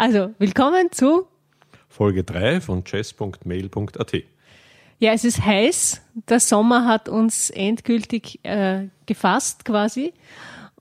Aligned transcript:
Also, 0.00 0.32
willkommen 0.38 0.92
zu 0.92 1.26
Folge 1.88 2.22
3 2.22 2.60
von 2.60 2.84
chess.mail.at. 2.84 4.12
Ja, 5.00 5.12
es 5.12 5.24
ist 5.24 5.44
heiß. 5.44 6.02
Der 6.28 6.38
Sommer 6.38 6.86
hat 6.86 7.08
uns 7.08 7.50
endgültig 7.50 8.38
äh, 8.44 8.90
gefasst 9.06 9.64
quasi. 9.64 10.12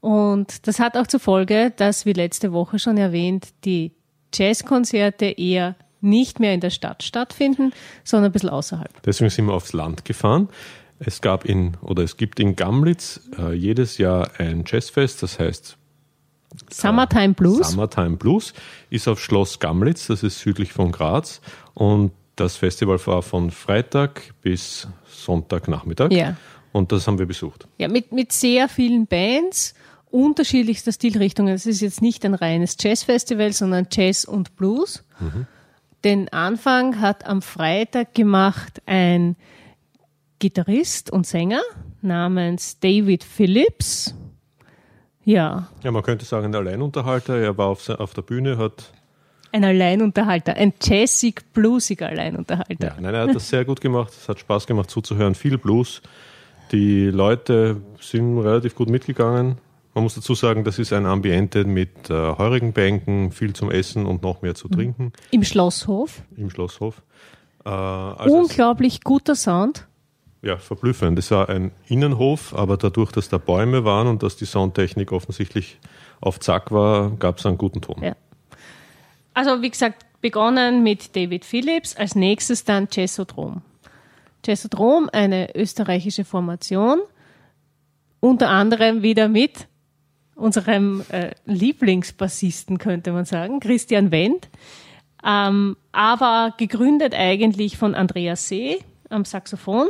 Und 0.01 0.67
das 0.67 0.79
hat 0.79 0.95
auch 0.95 1.07
zur 1.07 1.19
Folge, 1.19 1.73
dass, 1.75 2.05
wie 2.05 2.13
letzte 2.13 2.53
Woche 2.53 2.77
schon 2.77 2.97
erwähnt, 2.97 3.47
die 3.65 3.93
Jazzkonzerte 4.35 5.26
eher 5.26 5.76
nicht 5.99 6.40
mehr 6.40 6.54
in 6.54 6.60
der 6.60 6.70
Stadt 6.70 7.02
stattfinden, 7.02 7.74
sondern 8.04 8.29
ein 8.29 8.34
bisschen 8.34 8.49
außerhalb. 8.49 9.02
Deswegen 9.02 9.31
sind 9.31 9.47
wir 9.47 9.54
aufs 9.54 9.74
Land 9.74 10.06
gefahren. 10.06 10.47
Es 10.99 11.22
gab 11.22 11.44
in 11.44 11.76
oder 11.81 12.04
es 12.04 12.18
gibt 12.18 12.40
in 12.40 12.56
Gamlitz 12.56 13.22
äh, 13.36 13.52
jedes 13.56 13.97
Jahr 13.97 14.29
ein 14.38 14.63
Jazzfest, 14.68 15.24
das 15.24 15.40
heißt 15.40 15.76
Summertime 16.70 17.34
Blues. 17.34 17.71
Summertime 17.71 18.17
Blues 18.17 18.53
ist 18.89 19.07
auf 19.07 19.20
Schloss 19.21 19.59
Gamlitz, 19.59 20.07
das 20.07 20.23
ist 20.23 20.39
südlich 20.39 20.73
von 20.73 20.91
Graz 20.91 21.41
und 21.73 22.11
das 22.35 22.55
Festival 22.55 22.99
war 23.07 23.21
von 23.23 23.52
Freitag 23.52 24.33
bis 24.41 24.88
Sonntagnachmittag. 25.07 26.11
Ja. 26.11 26.35
Und 26.71 26.91
das 26.91 27.07
haben 27.07 27.17
wir 27.17 27.25
besucht. 27.25 27.67
Ja, 27.77 27.88
mit, 27.88 28.11
mit 28.11 28.31
sehr 28.31 28.70
vielen 28.70 29.07
Bands 29.07 29.73
unterschiedlichster 30.11 30.91
Stilrichtungen. 30.91 31.53
Es 31.53 31.66
ist 31.66 31.81
jetzt 31.81 32.02
nicht 32.02 32.23
ein 32.25 32.33
reines 32.33 32.77
Jazzfestival, 32.80 33.53
sondern 33.53 33.88
Jazz 33.91 34.25
und 34.25 34.55
Blues. 34.55 35.03
Mhm. 35.19 35.47
Den 36.03 36.30
Anfang 36.31 37.02
hat 37.02 37.25
am 37.25 37.41
Freitag 37.41 38.13
gemacht 38.13 38.81
ein 38.85 39.35
Gitarrist 40.39 41.11
und 41.11 41.25
Sänger 41.25 41.61
namens 42.02 42.80
David 42.80 43.23
Phillips. 43.23 44.13
Ja. 45.27 45.67
Ja, 45.84 45.91
man 45.91 46.04
könnte 46.04 46.23
sagen, 46.23 46.45
ein 46.45 46.55
Alleinunterhalter. 46.55 47.38
Er 47.38 47.58
war 47.58 47.67
auf, 47.67 47.90
auf 47.90 48.13
der 48.13 48.22
Bühne, 48.22 48.58
hat. 48.58 48.94
Ein 49.52 49.66
Alleinunterhalter, 49.66 50.55
ein 50.55 50.73
jazzig, 50.81 51.41
bluesiger 51.52 52.08
Alleinunterhalter. 52.08 52.88
Ja, 52.88 52.95
nein, 52.98 53.14
er 53.14 53.28
hat 53.28 53.36
das 53.36 53.50
sehr 53.50 53.66
gut 53.66 53.81
gemacht. 53.81 54.14
Es 54.17 54.30
hat 54.30 54.39
Spaß 54.39 54.67
gemacht 54.67 54.89
zuzuhören. 54.89 55.36
Viel 55.36 55.58
Blues. 55.58 56.02
Die 56.72 57.08
Leute 57.08 57.81
sind 58.00 58.39
relativ 58.39 58.73
gut 58.75 58.89
mitgegangen. 58.89 59.58
Man 59.94 60.06
muss 60.06 60.16
dazu 60.16 60.34
sagen, 60.34 60.64
das 60.64 60.80
ist 60.80 60.94
ein 60.94 61.06
Ambiente 61.06 61.66
mit 61.66 62.09
äh, 62.09 62.14
heurigen 62.14 62.72
Bänken, 62.72 63.34
viel 63.34 63.52
zum 63.52 63.69
Essen 63.69 64.06
und 64.06 64.23
noch 64.23 64.41
mehr 64.41 64.56
zu 64.56 64.69
trinken. 64.69 65.12
Im 65.31 65.44
Schlosshof. 65.44 66.22
Im 66.38 66.50
Schlosshof. 66.50 67.02
Äh, 67.66 67.69
also 67.69 68.34
Unglaublich 68.34 69.03
guter 69.03 69.36
Sound. 69.36 69.88
Ja, 70.41 70.57
verblüffend. 70.57 71.17
Das 71.17 71.31
war 71.31 71.49
ein 71.49 71.71
Innenhof, 71.88 72.53
aber 72.53 72.77
dadurch, 72.77 73.11
dass 73.11 73.30
da 73.30 73.38
Bäume 73.38 73.83
waren 73.83 74.07
und 74.07 74.23
dass 74.23 74.38
die 74.38 74.45
Soundtechnik 74.45 75.11
offensichtlich 75.11 75.79
auf 76.21 76.39
Zack 76.39 76.71
war, 76.71 77.11
gab 77.11 77.39
es 77.39 77.45
einen 77.45 77.57
guten 77.57 77.81
Ton. 77.81 78.03
Ja. 78.03 78.16
Also 79.33 79.61
wie 79.61 79.69
gesagt, 79.69 80.05
begonnen 80.21 80.83
mit 80.83 81.16
David 81.16 81.45
Phillips, 81.45 81.95
als 81.95 82.16
nächstes 82.16 82.63
dann 82.63 82.88
Jessodrom. 82.91 83.61
Jessodrom, 84.45 85.09
eine 85.11 85.55
österreichische 85.55 86.23
Formation, 86.23 86.99
unter 88.19 88.49
anderem 88.49 89.01
wieder 89.01 89.27
mit 89.27 89.67
unserem 90.35 91.03
äh, 91.09 91.31
Lieblingsbassisten, 91.45 92.77
könnte 92.77 93.11
man 93.11 93.25
sagen, 93.25 93.59
Christian 93.59 94.11
Wendt, 94.11 94.49
ähm, 95.25 95.75
aber 95.91 96.53
gegründet 96.57 97.13
eigentlich 97.13 97.77
von 97.77 97.95
Andreas 97.95 98.47
See 98.47 98.79
am 99.09 99.25
Saxophon, 99.25 99.89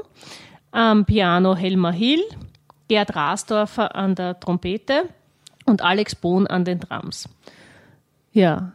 am 0.72 1.06
Piano 1.06 1.56
Helmer 1.56 1.92
Hill, 1.92 2.22
Gerd 2.88 3.16
Rasdorfer 3.16 3.96
an 3.96 4.16
der 4.16 4.40
Trompete 4.40 5.10
und 5.66 5.82
Alex 5.82 6.16
Bohn 6.16 6.48
an 6.48 6.66
den 6.66 6.80
Drums. 6.80 7.28
Ja, 8.32 8.72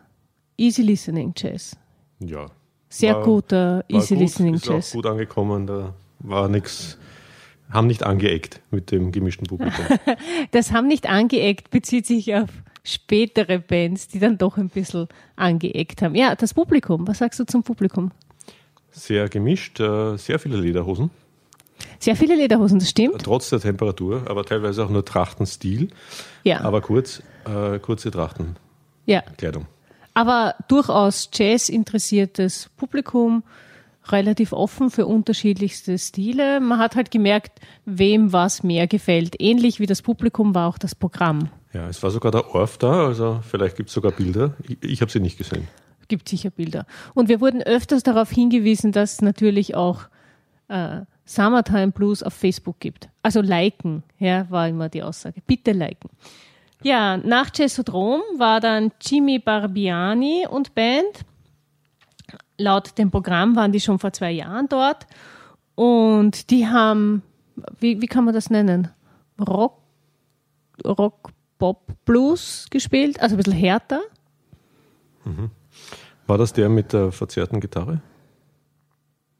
Easy 0.57 0.83
Listening 0.83 1.33
Jazz. 1.37 1.77
Ja. 2.21 2.47
Sehr 2.89 3.17
war, 3.17 3.25
guter 3.25 3.85
Easy 3.89 4.15
gut, 4.15 4.23
Listening 4.23 4.55
ist 4.55 4.67
Jazz. 4.67 4.91
Auch 4.91 4.97
gut 4.97 5.07
angekommen, 5.07 5.67
da 5.67 5.95
war 6.19 6.49
nichts 6.49 6.99
haben 7.73 7.87
nicht 7.87 8.03
angeeckt 8.03 8.61
mit 8.71 8.91
dem 8.91 9.13
gemischten 9.13 9.47
Publikum. 9.47 9.85
das 10.51 10.73
haben 10.73 10.89
nicht 10.89 11.09
angeeckt 11.09 11.71
bezieht 11.71 12.07
sich 12.07 12.35
auf 12.35 12.51
spätere 12.85 13.59
Bands, 13.59 14.09
die 14.09 14.19
dann 14.19 14.39
doch 14.39 14.59
ein 14.59 14.69
bisschen 14.69 15.09
angeeckt 15.37 16.03
haben. 16.03 16.15
Ja, 16.15 16.35
das 16.35 16.55
Publikum, 16.55 17.07
was 17.07 17.19
sagst 17.19 17.41
du 17.41 17.45
zum 17.45 17.63
Publikum? 17.63 18.11
Sehr 18.93 19.29
gemischt, 19.29 19.81
äh, 19.81 20.17
sehr 20.17 20.39
viele 20.39 20.57
Lederhosen. 20.57 21.11
Sehr 21.99 22.17
viele 22.17 22.37
Lederhosen, 22.37 22.79
das 22.79 22.91
stimmt. 22.91 23.23
Trotz 23.23 23.51
der 23.51 23.61
Temperatur, 23.61 24.25
aber 24.29 24.45
teilweise 24.45 24.85
auch 24.85 24.91
nur 24.91 25.05
Trachtenstil. 25.05 25.89
Ja. 26.45 26.61
Aber 26.61 26.81
kurz, 26.81 27.23
äh, 27.45 27.79
kurze 27.79 28.11
Trachtenkleidung. 28.11 28.57
Ja. 29.07 29.23
Aber 30.15 30.55
durchaus 30.69 31.31
Jazz 31.33 31.69
interessiertes 31.69 32.71
Publikum, 32.77 33.43
relativ 34.09 34.53
offen 34.53 34.91
für 34.91 35.07
unterschiedlichste 35.07 35.99
Stile. 35.99 36.61
Man 36.61 36.79
hat 36.79 36.97
halt 36.97 37.11
gemerkt, 37.11 37.61
wem 37.85 38.33
was 38.33 38.63
mehr 38.63 38.87
gefällt. 38.87 39.37
Ähnlich 39.41 39.81
wie 39.81 39.87
das 39.87 40.03
Publikum 40.03 40.55
war 40.55 40.69
auch 40.69 40.79
das 40.79 40.95
Programm. 40.95 41.51
Ja, 41.73 41.89
es 41.89 42.03
war 42.03 42.11
sogar 42.11 42.33
der 42.33 42.55
Orf 42.55 42.79
da, 42.79 43.07
also 43.07 43.41
vielleicht 43.49 43.77
gibt 43.77 43.89
es 43.89 43.95
sogar 43.95 44.13
Bilder. 44.13 44.55
Ich, 44.63 44.83
ich 44.83 45.01
habe 45.01 45.11
sie 45.11 45.21
nicht 45.21 45.39
gesehen. 45.39 45.69
Gibt 46.13 46.29
sicher 46.29 46.51
Bilder. 46.51 46.85
Und 47.15 47.31
wir 47.31 47.41
wurden 47.41 47.63
öfters 47.63 48.03
darauf 48.03 48.31
hingewiesen, 48.31 48.93
dass 48.93 49.23
natürlich 49.23 49.75
auch 49.75 50.03
äh, 50.69 51.01
Summertime 51.25 51.91
Blues 51.91 52.23
auf 52.23 52.35
Facebook 52.35 52.81
gibt. 52.81 53.09
Also 53.23 53.41
liken, 53.41 54.03
ja, 54.19 54.45
war 54.51 54.69
immer 54.69 54.91
die 54.91 55.03
Aussage. 55.03 55.41
Bitte 55.47 55.73
liken. 55.73 56.11
Ja, 56.83 57.17
nach 57.17 57.51
Cesodrom 57.51 58.21
war 58.37 58.61
dann 58.61 58.93
Jimmy 59.01 59.39
Barbiani 59.39 60.47
und 60.51 60.75
Band 60.75 61.25
laut 62.59 62.99
dem 62.99 63.11
Programm 63.11 63.57
waren 63.57 63.73
die 63.73 63.81
schon 63.81 63.99
vor 63.99 64.13
zwei 64.13 64.33
Jahren 64.33 64.69
dort 64.69 65.07
und 65.77 66.51
die 66.51 66.69
haben, 66.69 67.23
wie, 67.81 68.03
wie 68.03 68.07
kann 68.07 68.27
man 68.27 68.35
das 68.35 68.51
nennen? 68.51 68.89
Rock, 69.41 69.79
Rock, 70.85 71.31
Pop, 71.59 71.87
Blues 72.05 72.67
gespielt, 72.69 73.19
also 73.19 73.35
ein 73.35 73.39
bisschen 73.39 73.55
härter. 73.55 74.03
Mhm. 75.25 75.51
War 76.27 76.39
das 76.39 76.53
der 76.53 76.69
mit 76.69 76.93
der 76.93 77.13
verzerrten 77.13 77.61
Gitarre? 77.61 78.01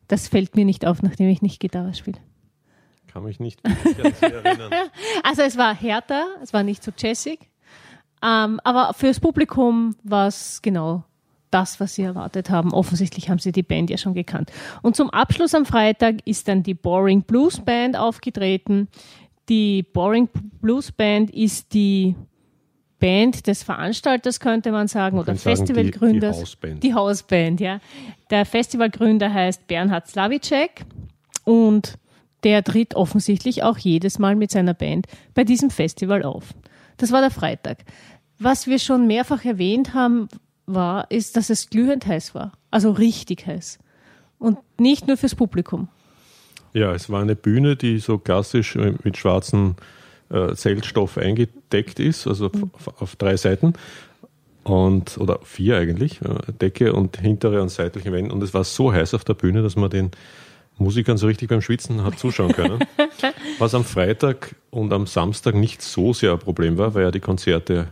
Das 0.09 0.29
fällt 0.29 0.57
mir 0.57 0.65
nicht 0.65 0.87
auf, 0.87 1.03
nachdem 1.03 1.29
ich 1.29 1.43
nicht 1.43 1.61
Gitarre 1.61 1.95
spiele. 1.95 2.19
Kann 3.07 3.25
mich 3.25 3.41
nicht 3.41 3.61
erinnern. 3.65 4.71
also 5.23 5.43
es 5.43 5.57
war 5.57 5.75
härter, 5.75 6.27
es 6.43 6.53
war 6.53 6.63
nicht 6.63 6.83
so 6.83 6.91
jazzig, 6.97 7.51
ähm, 8.23 8.61
aber 8.65 8.95
fürs 8.95 9.21
Publikum 9.21 9.97
war 10.03 10.29
es 10.29 10.63
genau 10.63 11.05
das, 11.51 11.79
was 11.81 11.95
sie 11.95 12.03
erwartet 12.03 12.51
haben. 12.51 12.73
Offensichtlich 12.73 13.29
haben 13.29 13.39
sie 13.39 13.53
die 13.53 13.63
Band 13.63 13.91
ja 13.91 13.99
schon 13.99 14.15
gekannt. 14.15 14.51
Und 14.81 14.97
zum 14.97 15.11
Abschluss 15.11 15.55
am 15.55 15.67
Freitag 15.67 16.27
ist 16.27 16.49
dann 16.49 16.63
die 16.63 16.75
Boring 16.75 17.23
Blues 17.23 17.61
Band 17.61 17.97
aufgetreten. 17.97 18.89
Die 19.49 19.83
Boring 19.83 20.29
Blues 20.61 20.93
Band 20.93 21.31
ist 21.31 21.75
die 21.75 22.17
Band 23.03 23.49
des 23.49 23.65
Veranstalters, 23.65 24.39
könnte 24.39 24.71
man 24.71 24.87
sagen, 24.87 25.17
man 25.17 25.25
oder 25.25 25.35
Festivalgründers. 25.35 26.37
Die, 26.37 26.43
Hausband. 26.43 26.83
Die 26.85 26.95
Hausband, 26.95 27.61
ja. 27.61 27.81
Der 28.31 28.47
Festivalgründer 28.47 29.35
heißt 29.35 29.67
Bernhard 29.67 30.07
Slavicek 30.07 30.85
und 31.43 31.99
der 32.45 32.63
tritt 32.63 32.95
offensichtlich 32.95 33.65
auch 33.65 33.77
jedes 33.77 34.21
Mal 34.21 34.37
mit 34.37 34.53
seiner 34.53 34.73
Band 34.73 35.09
bei 35.35 35.43
diesem 35.43 35.71
Festival 35.71 36.23
auf. 36.23 36.55
Das 36.97 37.11
war 37.11 37.21
der 37.21 37.33
Freitag. 37.33 37.79
Was 38.39 38.69
wir 38.69 38.79
schon 38.79 39.09
mehrfach 39.09 39.45
erwähnt 39.45 39.95
haben, 39.95 40.29
war, 40.67 41.11
ist, 41.11 41.37
dass 41.37 41.51
es 41.51 41.71
glühend 41.71 42.07
heiß 42.07 42.37
war. 42.37 42.53
Also 42.71 42.93
richtig 42.93 43.49
heiß. 43.49 43.81
Und 44.39 44.59
nicht 44.79 45.09
nur 45.09 45.17
fürs 45.17 45.35
Publikum. 45.35 45.89
Ja, 46.73 46.93
es 46.95 47.11
war 47.11 47.21
eine 47.21 47.35
Bühne, 47.35 47.75
die 47.75 47.99
so 47.99 48.19
klassisch 48.19 48.77
mit 48.77 49.17
schwarzem 49.17 49.75
äh, 50.33 50.55
Zeltstoff 50.55 51.19
eingedeckt 51.19 52.01
ist, 52.01 52.27
also 52.27 52.51
mhm. 52.53 52.71
auf, 52.73 53.03
auf, 53.03 53.17
drei 53.17 53.37
Seiten. 53.37 53.75
Und, 54.65 55.19
oder 55.19 55.41
vier 55.43 55.77
eigentlich, 55.77 56.21
äh, 56.23 56.53
Decke 56.61 56.93
und 56.93 57.17
hintere 57.19 57.61
und 57.63 57.69
seitliche 57.69 58.13
Wände. 58.13 58.33
Und 58.33 58.43
es 58.43 58.55
war 58.55 58.65
so 58.65 58.93
heiß 58.93 59.15
auf 59.15 59.25
der 59.25 59.35
Bühne, 59.35 59.63
dass 59.63 59.77
man 59.77 59.91
den 59.91 60.11
Musikern 60.79 61.17
so 61.17 61.27
richtig 61.27 61.49
beim 61.49 61.61
Schwitzen 61.61 62.05
hat 62.05 62.19
zuschauen 62.19 62.53
können. 62.53 62.85
Was 63.59 63.75
am 63.75 63.85
Freitag 63.85 64.55
und 64.71 64.93
am 64.93 65.07
Samstag 65.07 65.55
nicht 65.55 65.83
so 65.83 66.13
sehr 66.13 66.33
ein 66.33 66.39
Problem 66.39 66.79
war, 66.79 66.95
weil 66.95 67.03
ja 67.03 67.11
die 67.11 67.21
Konzerte 67.21 67.89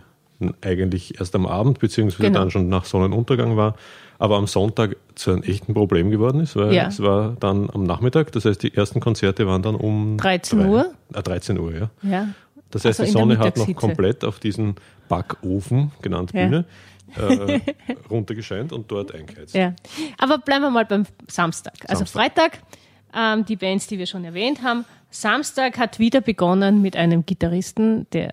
eigentlich 0.63 1.19
erst 1.19 1.35
am 1.35 1.47
Abend 1.47 1.79
beziehungsweise 1.79 2.29
genau. 2.29 2.41
dann 2.41 2.51
schon 2.51 2.69
nach 2.69 2.85
Sonnenuntergang 2.85 3.57
war, 3.57 3.77
aber 4.19 4.37
am 4.37 4.47
Sonntag 4.47 4.97
zu 5.15 5.31
einem 5.31 5.43
echten 5.43 5.75
Problem 5.75 6.11
geworden 6.11 6.41
ist, 6.41 6.57
weil 6.57 6.75
ja. 6.75 6.87
es 6.89 7.01
war 7.01 7.37
dann 7.41 7.71
am 7.71 7.85
Nachmittag, 7.85 8.33
das 8.33 8.45
heißt 8.45 8.63
die 8.63 8.75
ersten 8.75 9.01
Konzerte 9.01 9.47
waren 9.47 9.63
dann 9.63 9.75
um 9.75 10.17
13 10.19 10.59
drei, 10.59 10.69
Uhr. 10.69 10.95
Äh, 11.15 11.23
13 11.23 11.59
Uhr, 11.59 11.75
ja. 11.75 11.91
ja. 12.03 12.29
Das 12.71 12.85
heißt, 12.85 13.01
also 13.01 13.13
die 13.13 13.19
Sonne 13.19 13.39
hat 13.39 13.57
noch 13.57 13.75
komplett 13.75 14.25
auf 14.25 14.39
diesen 14.39 14.77
Backofen, 15.09 15.91
genannt 16.03 16.31
ja. 16.33 16.45
Bühne, 16.45 16.65
äh, 17.17 17.61
runtergescheint 18.09 18.73
und 18.73 18.91
dort 18.91 19.13
eingeheizt. 19.15 19.55
Ja. 19.55 19.75
Aber 20.19 20.39
bleiben 20.39 20.63
wir 20.63 20.71
mal 20.71 20.85
beim 20.85 21.05
Samstag. 21.27 21.75
Also 21.89 22.05
Samstag. 22.05 22.35
Freitag, 22.35 22.59
ähm, 23.15 23.45
die 23.45 23.57
Bands, 23.57 23.89
die 23.89 23.99
wir 23.99 24.07
schon 24.07 24.25
erwähnt 24.25 24.63
haben. 24.63 24.85
Samstag 25.11 25.79
hat 25.79 25.99
wieder 25.99 26.21
begonnen 26.21 26.83
mit 26.83 26.97
einem 26.97 27.27
Gitarristen, 27.27 28.07
der 28.13 28.31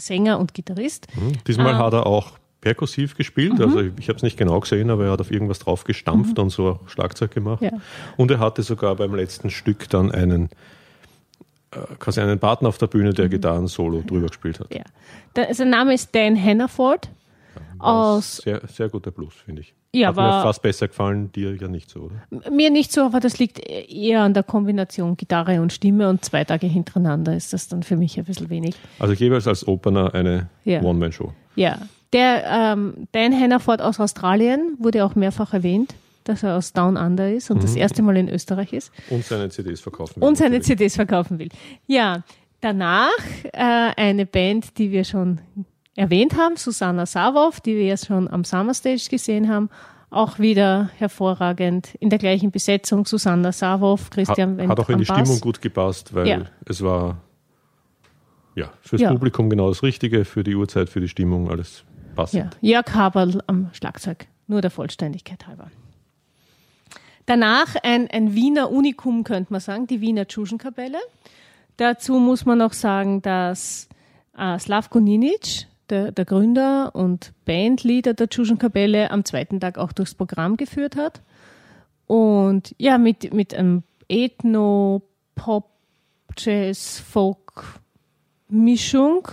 Sänger 0.00 0.38
und 0.38 0.54
Gitarrist. 0.54 1.06
Mhm. 1.14 1.32
Diesmal 1.46 1.74
ähm, 1.74 1.78
hat 1.78 1.92
er 1.92 2.06
auch 2.06 2.32
perkussiv 2.60 3.16
gespielt. 3.16 3.54
Mhm. 3.54 3.62
Also 3.62 3.80
ich, 3.80 3.92
ich 3.98 4.08
habe 4.08 4.16
es 4.16 4.22
nicht 4.22 4.36
genau 4.36 4.60
gesehen, 4.60 4.90
aber 4.90 5.06
er 5.06 5.12
hat 5.12 5.20
auf 5.20 5.30
irgendwas 5.30 5.58
drauf 5.60 5.84
gestampft 5.84 6.38
und 6.38 6.50
so 6.50 6.80
Schlagzeug 6.86 7.30
gemacht. 7.30 7.62
Ja. 7.62 7.72
Und 8.16 8.30
er 8.30 8.38
hatte 8.38 8.62
sogar 8.62 8.96
beim 8.96 9.14
letzten 9.14 9.50
Stück 9.50 9.88
dann 9.88 10.10
einen 10.10 10.50
äh, 11.70 11.78
quasi 11.98 12.20
einen 12.20 12.38
Partner 12.38 12.68
auf 12.68 12.78
der 12.78 12.88
Bühne, 12.88 13.14
der 13.14 13.28
Gitarren-Solo 13.28 14.02
drüber 14.06 14.28
gespielt 14.28 14.60
hat. 14.60 14.74
Ja. 14.74 14.82
Der, 15.36 15.54
sein 15.54 15.70
Name 15.70 15.94
ist 15.94 16.14
Dan 16.14 16.42
Hannaford. 16.42 17.08
War 17.78 18.16
Aus, 18.16 18.38
Sehr, 18.38 18.60
sehr 18.68 18.88
guter 18.88 19.10
Blues, 19.10 19.34
finde 19.34 19.62
ich. 19.62 19.74
Ja, 19.92 20.08
hat 20.08 20.16
mir 20.16 20.22
war- 20.22 20.42
fast 20.44 20.62
besser 20.62 20.86
gefallen, 20.88 21.32
dir 21.32 21.54
ja 21.56 21.66
nicht 21.66 21.90
so, 21.90 22.02
oder? 22.30 22.50
mir 22.50 22.70
nicht 22.70 22.92
so, 22.92 23.00
aber 23.02 23.18
das 23.18 23.38
liegt 23.38 23.58
eher 23.58 24.22
an 24.22 24.34
der 24.34 24.44
Kombination 24.44 25.16
Gitarre 25.16 25.60
und 25.60 25.72
Stimme 25.72 26.08
und 26.08 26.24
zwei 26.24 26.44
Tage 26.44 26.66
hintereinander 26.68 27.34
ist 27.34 27.52
das 27.52 27.66
dann 27.68 27.82
für 27.82 27.96
mich 27.96 28.16
ein 28.18 28.24
bisschen 28.24 28.50
wenig. 28.50 28.76
Also 29.00 29.14
jeweils 29.14 29.48
als 29.48 29.66
Opener 29.66 30.14
eine 30.14 30.48
Ja. 30.64 30.80
One-Man-Show. 30.82 31.32
Ja, 31.56 31.78
der 32.12 32.44
ähm, 32.46 33.08
Dan 33.12 33.32
Hannaford 33.38 33.82
aus 33.82 33.98
Australien 33.98 34.76
wurde 34.78 35.04
auch 35.04 35.16
mehrfach 35.16 35.54
erwähnt, 35.54 35.94
dass 36.22 36.42
er 36.44 36.56
aus 36.56 36.72
Down 36.72 36.96
Under 36.96 37.32
ist 37.32 37.50
und 37.50 37.62
das 37.64 37.74
erste 37.74 38.02
Mal 38.02 38.16
in 38.16 38.28
Österreich 38.28 38.72
ist 38.72 38.92
Und 39.10 39.24
seine 39.24 39.48
CDs 39.48 39.80
verkaufen. 39.80 40.22
und 40.22 40.36
seine 40.36 40.50
natürlich. 40.58 40.66
CDs 40.78 40.94
verkaufen 40.96 41.38
will. 41.40 41.48
Ja, 41.88 42.22
danach 42.60 43.08
äh, 43.52 43.58
eine 43.96 44.26
Band, 44.26 44.78
die 44.78 44.92
wir 44.92 45.02
schon 45.04 45.40
erwähnt 46.00 46.36
haben, 46.36 46.56
Susanna 46.56 47.06
Savov, 47.06 47.60
die 47.60 47.76
wir 47.76 47.84
ja 47.84 47.96
schon 47.96 48.28
am 48.28 48.44
Summer 48.44 48.74
Stage 48.74 49.06
gesehen 49.10 49.48
haben. 49.48 49.68
Auch 50.10 50.38
wieder 50.40 50.90
hervorragend 50.96 51.94
in 52.00 52.10
der 52.10 52.18
gleichen 52.18 52.50
Besetzung. 52.50 53.06
Susanna 53.06 53.52
Savov, 53.52 54.10
Christian 54.10 54.52
hat, 54.52 54.58
Wendt 54.58 54.70
hat 54.70 54.80
auch 54.80 54.88
in 54.88 54.98
die 54.98 55.04
Bass. 55.04 55.18
Stimmung 55.20 55.40
gut 55.40 55.60
gepasst, 55.62 56.12
weil 56.14 56.26
Ja. 56.26 56.42
es 56.66 56.82
war 56.82 57.18
ja 58.56 58.70
fürs 58.80 59.02
Ja. 59.02 59.12
Publikum 59.12 59.48
genau 59.50 59.68
das 59.68 59.82
Richtige, 59.84 60.24
für 60.24 60.42
die 60.42 60.56
Uhrzeit, 60.56 60.88
für 60.88 61.00
die 61.00 61.08
Stimmung, 61.08 61.48
alles 61.50 61.84
Ja, 62.08 62.14
passend. 62.16 62.56
Jörg 62.60 62.92
Haberl 62.92 63.40
am 63.46 63.68
Schlagzeug, 63.72 64.26
nur 64.48 64.60
der 64.62 64.70
Vollständigkeit 64.70 65.46
halber. 65.46 65.70
Danach 67.26 67.76
ein, 67.84 68.08
ein 68.10 68.34
Wiener 68.34 68.70
Unikum, 68.72 69.22
könnte 69.22 69.52
man 69.52 69.60
sagen, 69.60 69.86
die 69.86 70.00
Wiener 70.00 70.26
Tschuschenkapelle. 70.26 70.98
Dazu 71.76 72.18
muss 72.18 72.44
man 72.44 72.58
noch 72.58 72.72
sagen, 72.72 73.22
dass 73.22 73.88
äh, 74.36 74.58
Slavko 74.58 74.98
Ninic, 74.98 75.66
der, 75.90 76.12
der 76.12 76.24
Gründer 76.24 76.94
und 76.94 77.32
Bandleader 77.44 78.14
der 78.14 78.28
Tschuschenkapelle, 78.28 79.10
am 79.10 79.24
zweiten 79.24 79.60
Tag 79.60 79.78
auch 79.78 79.92
durchs 79.92 80.14
Programm 80.14 80.56
geführt 80.56 80.96
hat. 80.96 81.20
Und 82.06 82.74
ja, 82.78 82.98
mit, 82.98 83.32
mit 83.34 83.54
einem 83.54 83.82
Ethno, 84.08 85.02
Pop, 85.34 85.70
Jazz, 86.36 86.98
Folk 86.98 87.80
Mischung. 88.48 89.28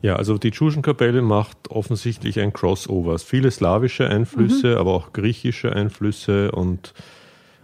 Ja, 0.00 0.14
also 0.14 0.38
die 0.38 0.52
Tschuschenkapelle 0.52 1.22
macht 1.22 1.70
offensichtlich 1.70 2.38
ein 2.38 2.52
Crossover. 2.52 3.18
Viele 3.18 3.50
slawische 3.50 4.08
Einflüsse, 4.08 4.78
aber 4.78 4.94
auch 4.94 5.12
griechische 5.12 5.72
Einflüsse 5.72 6.52
und 6.52 6.94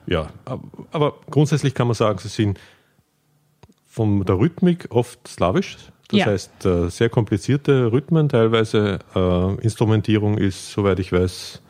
ja, 0.08 0.28
ab- 0.44 0.62
aber 0.90 1.14
grundsätzlich 1.30 1.74
kann 1.74 1.86
man 1.86 1.94
sagen, 1.94 2.18
sie 2.18 2.28
sind 2.28 2.58
von 3.86 4.24
der 4.24 4.38
Rhythmik 4.38 4.88
oft 4.90 5.26
slawisch. 5.28 5.76
Das 6.10 6.20
Ja. 6.20 6.26
heißt, 6.26 6.64
äh, 6.66 6.88
sehr 6.88 7.08
komplizierte 7.08 7.90
Rhythmen 7.92 8.28
teilweise. 8.28 9.00
Äh, 9.14 9.54
Instrumentierung 9.62 10.38
ist, 10.38 10.70
soweit 10.70 10.98
ich 11.00 11.10
weiß, 11.12 11.60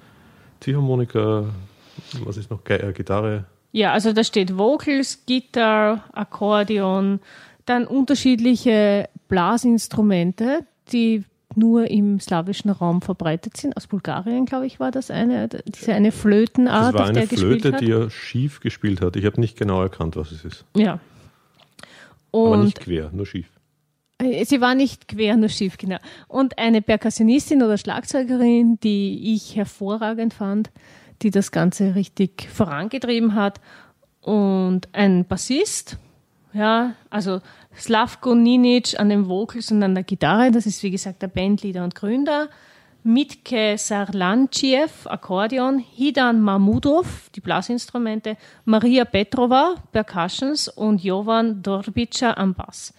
Ziehharmonika, 0.60 1.44
was 2.24 2.36
ist 2.36 2.50
noch, 2.50 2.60
äh, 2.68 2.92
Gitarre, 2.92 3.44
Ja, 3.72 3.92
also 3.92 4.12
da 4.12 4.24
steht 4.24 4.56
Vocals, 4.56 5.24
Gitarre, 5.26 6.02
Akkordeon, 6.12 7.20
dann 7.66 7.86
unterschiedliche 7.86 9.08
Blasinstrumente, 9.28 10.60
die 10.92 11.24
nur 11.54 11.90
im 11.90 12.20
slawischen 12.20 12.70
Raum 12.70 13.00
verbreitet 13.02 13.56
sind. 13.56 13.76
Aus 13.76 13.86
Bulgarien, 13.86 14.44
glaube 14.46 14.66
ich, 14.66 14.78
war 14.78 14.90
das 14.90 15.10
eine, 15.10 15.48
diese 15.66 15.94
eine 15.94 16.12
Flötenart, 16.12 16.88
Das 16.88 16.94
war 16.94 17.00
auf 17.00 17.06
der 17.12 17.16
eine 17.16 17.20
er 17.20 17.26
gespielt 17.26 17.62
Flöte, 17.62 17.76
die 17.84 17.90
er 17.90 18.10
schief 18.10 18.60
gespielt 18.60 19.00
hat. 19.00 19.16
Ich 19.16 19.24
habe 19.24 19.40
nicht 19.40 19.56
genau 19.58 19.82
erkannt, 19.82 20.16
was 20.16 20.32
es 20.32 20.44
ist. 20.44 20.64
ja. 20.76 21.00
Aber 22.32 22.50
Und 22.50 22.64
nicht 22.64 22.80
quer, 22.80 23.10
nur 23.12 23.24
schief. 23.24 23.46
Äh, 24.18 24.44
Sie 24.44 24.60
war 24.60 24.74
nicht 24.74 25.08
quer, 25.08 25.36
nur 25.36 25.48
schief, 25.48 25.76
genau. 25.76 25.98
Und 26.28 26.58
eine 26.58 26.82
Perkussionistin 26.82 27.62
oder 27.62 27.78
Schlagzeugerin, 27.78 28.78
die 28.82 29.34
ich 29.34 29.56
hervorragend 29.56 30.34
fand, 30.34 30.70
die 31.22 31.30
das 31.30 31.50
Ganze 31.50 31.94
richtig 31.94 32.48
vorangetrieben 32.52 33.34
hat. 33.34 33.60
Und 34.20 34.88
ein 34.92 35.24
Bassist, 35.24 35.98
ja, 36.52 36.94
also 37.10 37.40
Slavko 37.76 38.34
Ninic 38.34 38.98
an 38.98 39.08
den 39.08 39.28
Vocals 39.28 39.70
und 39.70 39.82
an 39.82 39.94
der 39.94 40.04
Gitarre, 40.04 40.50
das 40.50 40.66
ist 40.66 40.82
wie 40.82 40.90
gesagt 40.90 41.22
der 41.22 41.28
Bandleader 41.28 41.84
und 41.84 41.94
Gründer. 41.94 42.48
Mitke 43.04 43.78
Sarlanchiev, 43.78 45.06
Akkordeon, 45.06 45.78
Hidan 45.78 46.40
Mahmudov, 46.40 47.30
die 47.36 47.40
Blasinstrumente, 47.40 48.36
Maria 48.64 49.04
Petrova, 49.04 49.76
Percussions 49.92 50.66
und 50.66 51.04
Jovan 51.04 51.62
Dorbica 51.62 52.32
am 52.32 52.54
Bass. 52.54 52.92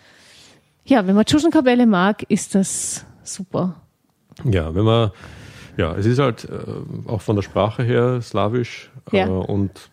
Ja, 0.87 1.05
wenn 1.05 1.15
man 1.15 1.25
Tschuschenkapelle 1.25 1.85
mag, 1.85 2.23
ist 2.29 2.55
das 2.55 3.05
super. 3.23 3.75
Ja, 4.45 4.73
wenn 4.73 4.85
man, 4.85 5.11
ja, 5.77 5.93
es 5.95 6.05
ist 6.05 6.19
halt 6.19 6.45
äh, 6.45 7.09
auch 7.09 7.21
von 7.21 7.35
der 7.35 7.43
Sprache 7.43 7.83
her 7.83 8.21
slawisch 8.21 8.91
Ja. 9.11 9.27
äh, 9.27 9.29
und 9.29 9.89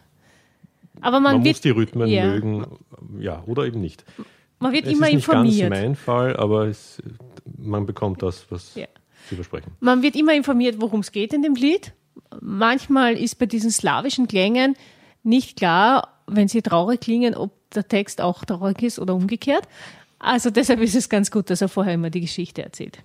Aber 1.00 1.18
man, 1.20 1.22
man, 1.22 1.36
muss 1.38 1.44
wird, 1.46 1.64
die 1.64 1.70
Rhythmen 1.70 2.08
ja. 2.08 2.26
mögen, 2.26 2.66
ja, 3.18 3.42
oder 3.46 3.64
eben 3.66 3.80
nicht. 3.80 4.04
man 4.60 4.72
wird 4.72 4.86
Es 4.86 4.92
immer 4.92 5.08
ist 5.08 5.14
nicht 5.14 5.26
ganz 5.60 5.70
mein 5.70 5.94
Fall, 5.96 6.36
aber 6.36 6.66
es, 6.66 7.02
man 7.58 7.86
bekommt 7.86 8.22
das, 8.22 8.46
was 8.50 8.74
Ja. 8.74 8.86
sie 9.28 9.34
versprechen. 9.34 9.72
Man 9.80 10.02
wird 10.02 10.14
immer 10.16 10.34
informiert, 10.34 10.76
worum 10.80 11.00
es 11.00 11.10
geht 11.10 11.32
in 11.32 11.42
dem 11.42 11.54
Lied. 11.54 11.92
Manchmal 12.40 13.16
ist 13.16 13.38
bei 13.38 13.46
diesen 13.46 13.70
slawischen 13.70 14.28
Klängen 14.28 14.76
nicht 15.24 15.56
klar, 15.56 16.08
wenn 16.26 16.48
sie 16.48 16.62
traurig 16.62 17.00
klingen, 17.00 17.34
ob 17.34 17.52
der 17.70 17.88
Text 17.88 18.20
auch 18.20 18.44
traurig 18.44 18.82
ist 18.82 18.98
oder 18.98 19.14
umgekehrt. 19.14 19.66
Also 20.24 20.50
deshalb 20.50 20.80
ist 20.80 20.94
es 20.94 21.08
ganz 21.08 21.30
gut, 21.30 21.50
dass 21.50 21.60
er 21.60 21.68
vorher 21.68 21.94
immer 21.94 22.08
die 22.08 22.22
Geschichte 22.22 22.62
erzählt. 22.62 22.98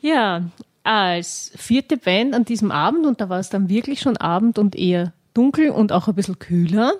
Ja, 0.00 0.48
als 0.84 1.50
vierte 1.56 1.96
Band 1.96 2.34
an 2.34 2.44
diesem 2.44 2.70
Abend, 2.70 3.04
und 3.04 3.20
da 3.20 3.28
war 3.28 3.40
es 3.40 3.50
dann 3.50 3.68
wirklich 3.68 4.00
schon 4.00 4.16
Abend 4.16 4.58
und 4.58 4.76
eher 4.76 5.12
dunkel 5.34 5.70
und 5.70 5.90
auch 5.90 6.06
ein 6.06 6.14
bisschen 6.14 6.38
kühler, 6.38 6.92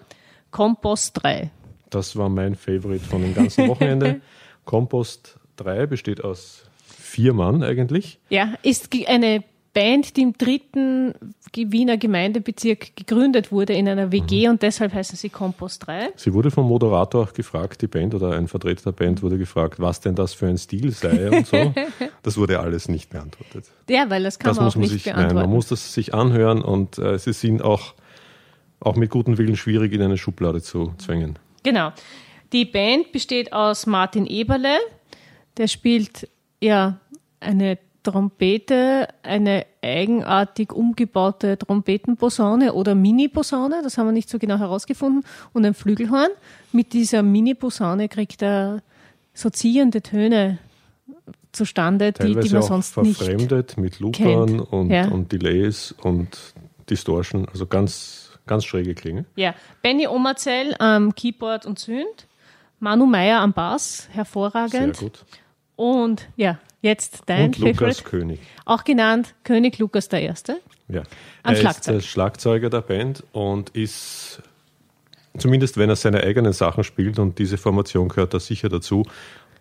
Kompost 0.50 1.22
3. 1.22 1.50
Das 1.90 2.16
war 2.16 2.28
mein 2.28 2.56
Favorite 2.56 3.04
von 3.04 3.22
dem 3.22 3.34
ganzen 3.34 3.69
Wochenende. 3.69 4.20
Kompost 4.64 5.38
3 5.56 5.87
besteht 5.87 6.25
aus 6.25 6.64
vier 6.84 7.32
Mann 7.32 7.62
eigentlich. 7.62 8.19
Ja, 8.28 8.54
ist 8.62 8.88
eine 9.06 9.44
Band, 9.76 10.17
die 10.17 10.23
im 10.23 10.32
dritten 10.32 11.12
Wiener 11.55 11.99
Gemeindebezirk 11.99 12.96
gegründet 12.96 13.52
wurde 13.52 13.75
in 13.75 13.87
einer 13.87 14.11
WG 14.11 14.49
und 14.49 14.62
deshalb 14.62 14.95
heißen 14.95 15.18
sie 15.18 15.28
Kompost 15.28 15.87
3. 15.87 16.14
Sie 16.16 16.33
wurde 16.33 16.50
vom 16.50 16.66
Moderator 16.66 17.25
auch 17.25 17.35
gefragt, 17.35 17.83
die 17.83 17.87
Band 17.87 18.14
oder 18.14 18.33
ein 18.33 18.49
Vertreter 18.49 18.85
der 18.85 18.92
Band 18.92 19.23
wurde 19.23 19.37
gefragt, 19.37 19.78
was 19.78 20.00
denn 20.00 20.14
das 20.14 20.33
für 20.33 20.47
ein 20.47 20.56
Stil 20.56 20.92
sei 20.92 21.30
und 21.30 21.47
so. 21.47 21.75
Das 22.23 22.38
wurde 22.38 22.59
alles 22.59 22.88
nicht 22.88 23.11
beantwortet. 23.11 23.71
Ja, 23.88 24.09
weil 24.09 24.23
das 24.23 24.38
kann 24.38 24.49
das 24.49 24.56
man 24.56 24.64
muss 24.64 24.73
auch 24.73 24.76
man 24.78 24.83
nicht 24.83 24.92
sich, 24.92 25.06
nein, 25.06 25.14
beantworten. 25.16 25.47
man 25.47 25.54
muss 25.54 25.68
das 25.68 25.92
sich 25.92 26.14
anhören 26.14 26.62
und 26.62 26.99
äh, 26.99 27.18
sie 27.18 27.35
sind 27.35 27.62
auch, 27.62 27.95
auch 28.80 28.97
mit 28.97 29.11
gutem 29.11 29.37
Willen 29.37 29.56
schwierig 29.56 29.92
in 29.92 30.00
eine 30.00 30.16
Schublade 30.16 30.62
zu 30.62 30.95
zwängen. 30.97 31.38
Genau. 31.64 31.92
Die 32.54 32.64
Band 32.64 33.12
besteht 33.12 33.52
aus 33.52 33.85
Martin 33.85 34.25
Eberle, 34.26 34.78
der 35.59 35.68
spielt 35.68 36.28
ja 36.61 36.99
eine 37.40 37.78
Trompete, 38.10 39.08
eine 39.22 39.66
eigenartig 39.82 40.72
umgebaute 40.72 41.58
Trompetenposaune 41.58 42.72
oder 42.72 42.94
Mini-Posaune, 42.94 43.80
das 43.82 43.98
haben 43.98 44.06
wir 44.06 44.12
nicht 44.12 44.28
so 44.30 44.38
genau 44.38 44.58
herausgefunden, 44.58 45.25
und 45.52 45.64
ein 45.66 45.75
Flügelhorn. 45.75 46.30
Mit 46.72 46.92
dieser 46.92 47.22
Mini-Posaune 47.22 48.08
kriegt 48.08 48.42
er 48.42 48.82
so 49.34 49.50
ziehende 49.50 50.02
Töne 50.02 50.58
zustande, 51.52 52.12
die, 52.12 52.18
Teilweise 52.18 52.48
die 52.48 52.54
man 52.54 52.62
auch 52.62 52.68
sonst 52.68 52.96
nicht 52.98 53.16
verfremdet 53.16 53.76
mit 53.76 53.98
Loopern 53.98 54.60
und, 54.60 54.90
Ja. 54.90 55.08
und 55.08 55.32
Delays 55.32 55.94
und 56.02 56.54
Distortion, 56.88 57.48
also 57.48 57.66
ganz, 57.66 58.38
ganz 58.46 58.64
schräge 58.64 58.94
Klänge. 58.94 59.25
Ja, 59.34 59.54
Benny 59.82 60.06
Omerzell 60.06 60.76
am 60.78 61.14
Keyboard 61.14 61.66
und 61.66 61.78
Synt, 61.78 62.26
Manu 62.78 63.06
Meyer 63.06 63.40
am 63.40 63.52
Bass, 63.52 64.04
Sehr 64.04 64.14
hervorragend. 64.16 64.98
gut. 64.98 65.25
Und 65.76 66.28
ja, 66.36 66.58
jetzt 66.87 67.23
dein 67.26 67.47
Und 67.47 67.59
Lukas 67.59 67.76
Favorite, 67.99 68.02
König. 68.05 68.40
auch 68.64 68.85
genannt 68.85 69.35
König 69.45 69.78
Lukas 69.78 70.09
I. 70.12 70.31
Ja. 70.88 71.02
Am 71.43 71.55
er 71.55 71.57
Schlagzeug. 71.57 71.97
ist 71.97 72.02
der 72.05 72.09
Schlagzeuger 72.09 72.71
der 72.71 72.81
Band 72.81 73.25
und 73.33 73.71
ist, 73.71 74.40
zumindest 75.37 75.76
wenn 75.78 75.90
er 75.90 75.97
seine 75.97 76.23
eigenen 76.23 76.52
Sachen 76.52 76.85
spielt, 76.85 77.19
und 77.19 77.38
diese 77.38 77.59
Formation 77.59 78.09
gehört 78.09 78.33
da 78.35 78.40
sicher 78.40 78.69
dazu, 78.69 79.02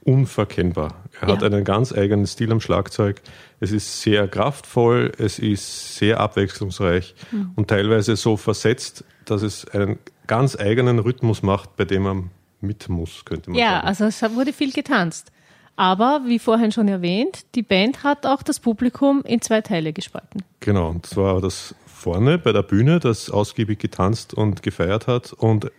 unverkennbar. 0.03 1.03
Er 1.19 1.27
hat 1.29 1.41
Ja. 1.41 1.47
einen 1.47 1.63
ganz 1.63 1.91
eigenen 1.91 2.27
Stil 2.27 2.51
am 2.51 2.61
Schlagzeug. 2.61 3.21
Es 3.59 3.71
ist 3.71 4.01
sehr 4.01 4.27
kraftvoll, 4.27 5.11
es 5.17 5.39
ist 5.39 5.95
sehr 5.95 6.19
abwechslungsreich 6.19 7.15
Mhm. 7.31 7.51
und 7.55 7.67
teilweise 7.69 8.15
so 8.15 8.37
versetzt, 8.37 9.03
dass 9.25 9.41
es 9.41 9.67
einen 9.69 9.97
ganz 10.27 10.55
eigenen 10.55 10.99
Rhythmus 10.99 11.41
macht, 11.41 11.75
bei 11.75 11.85
dem 11.85 12.03
man 12.03 12.29
mit 12.61 12.87
muss, 12.89 13.25
könnte 13.25 13.49
man 13.49 13.59
Ja, 13.59 13.71
sagen. 13.77 13.87
also 13.87 14.05
es 14.05 14.21
wurde 14.35 14.53
viel 14.53 14.71
getanzt. 14.71 15.31
Aber, 15.77 16.21
wie 16.25 16.39
vorhin 16.39 16.71
schon 16.71 16.87
erwähnt, 16.87 17.45
die 17.55 17.61
Band 17.63 18.03
hat 18.03 18.25
auch 18.25 18.43
das 18.43 18.59
Publikum 18.59 19.21
in 19.25 19.41
zwei 19.41 19.61
Teile 19.61 19.91
gespalten. 19.93 20.41
Genau, 20.61 20.89
und 20.89 21.05
zwar 21.05 21.41
das 21.41 21.75
vorne 21.85 22.37
bei 22.37 22.51
der 22.53 22.63
Bühne, 22.63 22.99
das 22.99 23.29
ausgiebig 23.29 23.79
getanzt 23.79 24.33
und 24.33 24.63
gefeiert 24.63 25.07
hat 25.07 25.33
und 25.33 25.69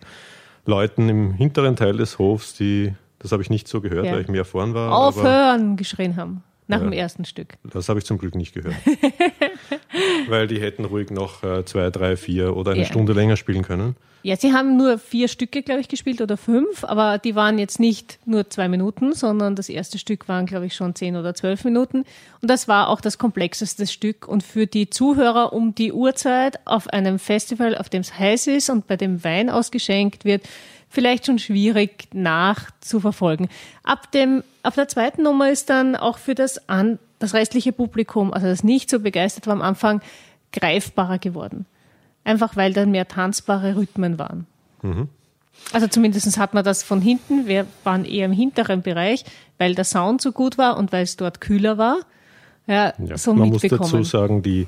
Leuten 0.65 1.09
im 1.09 1.33
hinteren 1.33 1.75
Teil 1.75 1.97
des 1.97 2.19
Hofs, 2.19 2.53
die, 2.55 2.93
das 3.19 3.31
habe 3.31 3.41
ich 3.41 3.49
nicht 3.49 3.67
so 3.67 3.81
gehört, 3.81 4.05
Ja. 4.05 4.11
weil 4.13 4.21
ich 4.21 4.27
mehr 4.27 4.45
vorn 4.45 4.73
war. 4.73 4.91
Aufhören 4.95 5.77
geschrien 5.77 6.15
haben. 6.17 6.43
Nach 6.69 6.79
Ja. 6.79 6.83
dem 6.83 6.91
ersten 6.91 7.23
Stück. 7.23 7.53
Aber 7.63 7.73
das 7.73 7.87
habe 7.87 7.97
ich 7.99 8.05
zum 8.05 8.17
Glück 8.17 8.35
nicht 8.35 8.53
gehört. 8.53 8.75
weil 10.27 10.47
die 10.47 10.59
hätten 10.61 10.85
ruhig 10.85 11.09
noch 11.09 11.43
äh, 11.43 11.65
zwei, 11.65 11.89
drei, 11.89 12.15
vier 12.17 12.55
oder 12.55 12.71
eine 12.71 12.81
Ja. 12.81 12.85
Stunde 12.85 13.13
länger 13.13 13.37
spielen 13.37 13.63
können. 13.63 13.95
Ja, 14.23 14.35
sie 14.35 14.51
haben 14.51 14.75
nur 14.75 14.97
vier 14.97 15.29
Stücke, 15.29 15.61
glaube 15.61 15.79
ich, 15.79 15.87
gespielt 15.87 16.21
oder 16.21 16.35
fünf, 16.35 16.83
aber 16.83 17.17
die 17.17 17.35
waren 17.35 17.59
jetzt 17.59 17.79
nicht 17.79 18.19
nur 18.25 18.49
zwei 18.49 18.67
Minuten, 18.67 19.13
sondern 19.13 19.55
das 19.55 19.69
erste 19.69 19.99
Stück 19.99 20.27
waren, 20.27 20.45
glaube 20.45 20.65
ich, 20.65 20.75
schon 20.75 20.95
zehn 20.95 21.15
oder 21.15 21.33
zwölf 21.33 21.63
Minuten. 21.63 21.99
Und 22.41 22.49
das 22.49 22.67
war 22.67 22.89
auch 22.89 22.99
das 22.99 23.19
komplexeste 23.19 23.87
Stück. 23.87 24.27
Und 24.27 24.43
für 24.43 24.67
die 24.67 24.89
Zuhörer 24.89 25.53
um 25.53 25.75
die 25.75 25.93
Uhrzeit 25.93 26.59
auf 26.65 26.89
einem 26.89 27.19
Festival, 27.19 27.77
auf 27.77 27.87
dem 27.89 28.01
es 28.01 28.17
heiß 28.19 28.47
ist 28.47 28.69
und 28.69 28.87
bei 28.87 28.97
dem 28.97 29.23
Wein 29.23 29.49
ausgeschenkt 29.49 30.25
wird, 30.25 30.43
vielleicht 30.89 31.25
schon 31.27 31.39
schwierig 31.39 32.07
nachzuverfolgen. 32.13 33.47
Ab 33.83 34.11
dem, 34.11 34.43
ab 34.63 34.75
der 34.75 34.87
zweiten 34.87 35.23
Nummer 35.23 35.49
ist 35.51 35.69
dann 35.69 35.95
auch 35.95 36.17
für 36.17 36.35
das, 36.35 36.67
an, 36.67 36.99
das 37.19 37.33
restliche 37.33 37.71
Publikum, 37.71 38.33
also 38.33 38.47
das 38.47 38.63
nicht 38.63 38.89
so 38.89 38.99
begeistert 38.99 39.47
war 39.47 39.53
am 39.53 39.61
Anfang, 39.61 40.01
greifbarer 40.53 41.17
geworden. 41.17 41.65
Einfach 42.23 42.55
weil 42.55 42.73
dann 42.73 42.91
mehr 42.91 43.07
tanzbare 43.07 43.75
Rhythmen 43.75 44.19
waren. 44.19 44.47
Also 45.73 45.87
zumindest 45.87 46.37
hat 46.37 46.53
man 46.53 46.63
das 46.63 46.83
von 46.83 47.01
hinten, 47.01 47.47
wir 47.47 47.65
waren 47.83 48.05
eher 48.05 48.25
im 48.25 48.31
hinteren 48.31 48.81
Bereich, 48.81 49.25
weil 49.57 49.75
der 49.75 49.83
Sound 49.83 50.21
so 50.21 50.31
gut 50.31 50.57
war 50.57 50.77
und 50.77 50.91
weil 50.91 51.03
es 51.03 51.17
dort 51.17 51.41
kühler 51.41 51.77
war. 51.77 51.99
Ja, 52.67 52.93
Ja. 53.03 53.17
so 53.17 53.33
Man 53.33 53.49
muss 53.49 53.61
dazu 53.61 54.03
sagen, 54.03 54.43
die, 54.43 54.67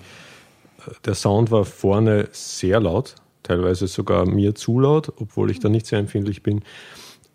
der 1.06 1.16
Sound 1.16 1.52
war 1.52 1.66
vorne 1.66 2.30
sehr 2.32 2.80
laut, 2.80 3.16
teilweise 3.44 3.88
sogar 3.88 4.26
mir 4.26 4.56
zu 4.56 4.80
laut, 4.80 5.14
obwohl 5.18 5.52
ich 5.52 5.60
da 5.60 5.70
nicht 5.70 5.86
sehr 5.86 6.00
empfindlich 6.00 6.44
bin. 6.44 6.64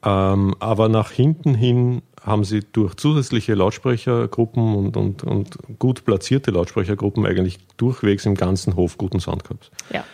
Ähm, 0.04 0.54
aber 0.60 0.88
nach 0.88 1.10
hinten 1.10 1.54
hin 1.54 2.02
haben 2.22 2.44
sie 2.44 2.60
durch 2.72 2.94
zusätzliche 2.94 3.54
Lautsprechergruppen 3.54 4.74
und, 4.74 4.96
und, 4.96 5.22
und 5.24 5.58
gut 5.78 6.04
platzierte 6.04 6.50
Lautsprechergruppen 6.50 7.26
eigentlich 7.26 7.58
durchwegs 7.76 8.24
im 8.26 8.34
ganzen 8.34 8.76
Hof 8.76 8.96
guten 8.98 9.20
Sound 9.20 9.44
gehabt. 9.44 9.70
ja. 9.92 10.04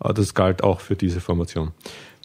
Aber 0.00 0.12
Das 0.12 0.34
galt 0.34 0.62
auch 0.62 0.80
für 0.80 0.96
diese 0.96 1.20
Formation. 1.20 1.70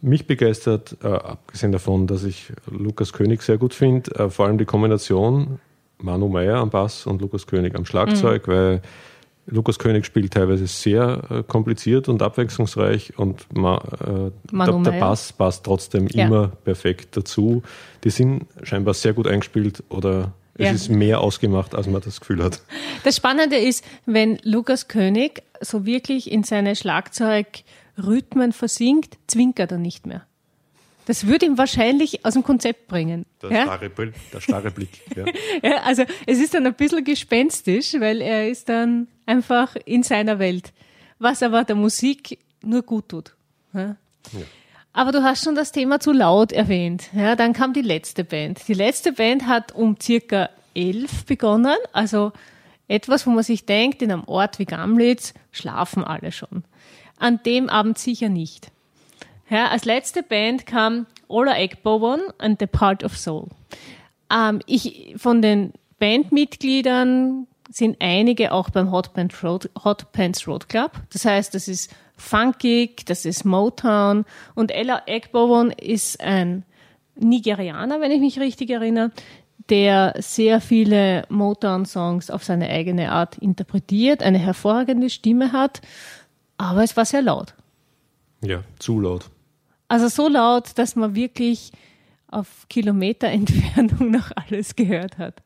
Mich 0.01 0.25
begeistert, 0.27 0.97
äh, 1.03 1.07
abgesehen 1.07 1.71
davon, 1.71 2.07
dass 2.07 2.23
ich 2.23 2.51
Lukas 2.69 3.13
König 3.13 3.41
sehr 3.43 3.57
gut 3.57 3.73
finde, 3.73 4.11
äh, 4.15 4.29
vor 4.29 4.47
allem 4.47 4.57
die 4.57 4.65
Kombination 4.65 5.59
Manu 6.01 6.27
Meyer 6.29 6.57
am 6.57 6.69
Bass 6.69 7.05
und 7.05 7.21
Lukas 7.21 7.45
König 7.47 7.75
am 7.75 7.85
Schlagzeug, 7.85 8.47
Mhm. 8.47 8.51
weil 8.51 8.81
Lukas 9.51 9.79
König 9.79 10.05
spielt 10.05 10.33
teilweise 10.33 10.67
sehr 10.67 11.21
äh, 11.29 11.43
kompliziert 11.43 12.07
und 12.07 12.21
abwechslungsreich 12.21 13.17
und 13.17 13.45
ma, 13.55 13.77
äh, 13.77 14.31
der, 14.55 14.91
der. 14.91 14.99
Bass 14.99 15.33
passt 15.33 15.65
trotzdem 15.65 16.07
Ja. 16.11 16.25
immer 16.27 16.47
perfekt 16.47 17.17
dazu. 17.17 17.63
Die 18.03 18.09
sind 18.11 18.45
scheinbar 18.63 18.93
sehr 18.93 19.13
gut 19.13 19.27
eingespielt 19.27 19.83
oder 19.89 20.33
es 20.55 20.65
Ja. 20.65 20.71
ist 20.73 20.89
mehr 20.89 21.21
ausgemacht, 21.21 21.73
als 21.73 21.87
man 21.87 22.01
das 22.01 22.19
Gefühl 22.19 22.43
hat. 22.43 22.61
Das 23.03 23.15
Spannende 23.15 23.55
ist, 23.57 23.83
wenn 24.05 24.37
Lukas 24.43 24.87
König 24.87 25.41
so 25.61 25.85
wirklich 25.85 26.31
in 26.31 26.43
seine 26.43 26.75
Schlagzeugrhythmen 26.75 28.51
versinkt, 28.51 29.17
zwinkert 29.27 29.71
er 29.71 29.77
nicht 29.77 30.05
mehr. 30.05 30.25
Das 31.05 31.25
würde 31.25 31.45
ihm 31.45 31.57
wahrscheinlich 31.57 32.25
aus 32.25 32.33
dem 32.33 32.43
Konzept 32.43 32.87
bringen. 32.87 33.25
Der, 33.41 33.51
ja? 33.51 33.63
starre, 33.63 33.89
Bild, 33.89 34.15
der 34.31 34.41
starre 34.41 34.71
Blick. 34.71 35.01
Ja. 35.15 35.25
Ja, 35.63 35.77
also 35.83 36.03
es 36.25 36.39
ist 36.39 36.53
dann 36.53 36.65
ein 36.65 36.73
bisschen 36.73 37.03
gespenstisch, 37.03 37.93
weil 37.99 38.21
er 38.21 38.49
ist 38.49 38.69
dann 38.69 39.07
einfach 39.25 39.75
in 39.85 40.03
seiner 40.03 40.39
Welt, 40.39 40.71
was 41.17 41.43
aber 41.43 41.63
der 41.63 41.75
Musik 41.75 42.37
nur 42.61 42.83
gut 42.83 43.09
tut. 43.09 43.33
Ja? 43.73 43.95
Aber 44.93 45.11
du 45.11 45.23
hast 45.23 45.43
schon 45.43 45.55
das 45.55 45.71
Thema 45.71 45.99
zu 45.99 46.11
laut 46.11 46.51
erwähnt. 46.51 47.09
Ja, 47.13 47.35
dann 47.35 47.53
kam 47.53 47.73
die 47.73 47.81
letzte 47.81 48.23
Band. 48.23 48.67
Die 48.67 48.73
letzte 48.73 49.13
Band 49.13 49.47
hat 49.47 49.73
um 49.73 49.97
circa 50.01 50.49
elf 50.73 51.25
begonnen, 51.25 51.77
also 51.93 52.31
etwas, 52.87 53.25
wo 53.27 53.31
man 53.31 53.43
sich 53.43 53.65
denkt, 53.65 54.01
in 54.01 54.11
einem 54.11 54.23
Ort 54.25 54.59
wie 54.59 54.65
Gamlitz 54.65 55.33
schlafen 55.51 56.03
alle 56.03 56.31
schon. 56.31 56.63
An 57.17 57.39
dem 57.45 57.69
Abend 57.69 57.97
sicher 57.97 58.29
nicht. 58.29 58.71
Ja, 59.49 59.69
als 59.69 59.85
letzte 59.85 60.21
Band 60.21 60.65
kam 60.65 61.07
Ola 61.27 61.57
Ekbowen 61.57 62.21
and 62.37 62.59
the 62.59 62.67
Part 62.67 63.03
of 63.03 63.17
Soul. 63.17 63.47
Ähm, 64.31 64.59
ich, 64.67 65.15
von 65.17 65.41
den 65.41 65.73
Bandmitgliedern 65.99 67.47
sind 67.69 67.97
einige 67.99 68.51
auch 68.51 68.69
beim 68.69 68.91
Hot, 68.91 69.13
Band 69.13 69.43
Road, 69.43 69.69
Hot 69.83 70.11
Pants 70.11 70.47
Road 70.47 70.69
Club. 70.69 70.91
Das 71.11 71.25
heißt, 71.25 71.53
das 71.53 71.67
ist 71.67 71.93
funkig, 72.15 73.05
das 73.05 73.25
ist 73.25 73.45
Motown 73.45 74.25
und 74.55 74.71
Ella 74.71 75.03
Ekbowen 75.07 75.71
ist 75.71 76.21
ein 76.21 76.63
Nigerianer, 77.15 78.01
wenn 78.01 78.11
ich 78.11 78.19
mich 78.19 78.39
richtig 78.39 78.69
erinnere, 78.69 79.11
der 79.69 80.15
sehr 80.17 80.61
viele 80.61 81.25
Motown-Songs 81.29 82.31
auf 82.31 82.43
seine 82.43 82.69
eigene 82.69 83.11
Art 83.11 83.37
interpretiert, 83.37 84.23
eine 84.23 84.39
hervorragende 84.39 85.09
Stimme 85.09 85.51
hat, 85.51 85.81
aber 86.57 86.83
es 86.83 86.97
war 86.97 87.05
sehr 87.05 87.21
laut. 87.21 87.53
ja, 88.41 88.63
zu 88.79 88.99
laut. 88.99 89.29
Also 89.89 90.07
so 90.07 90.29
laut, 90.29 90.77
dass 90.77 90.95
man 90.95 91.15
wirklich 91.15 91.71
auf 92.27 92.67
Kilometer 92.69 93.27
Entfernung 93.29 94.11
noch 94.11 94.31
alles 94.35 94.75
gehört 94.75 95.17
hat. 95.17 95.43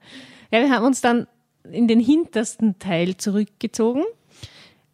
Ja, 0.52 0.62
wir 0.62 0.70
haben 0.70 0.86
uns 0.86 1.02
dann 1.02 1.28
in 1.72 1.88
den 1.88 2.00
hintersten 2.00 2.78
Teil 2.78 3.18
zurückgezogen, 3.18 4.04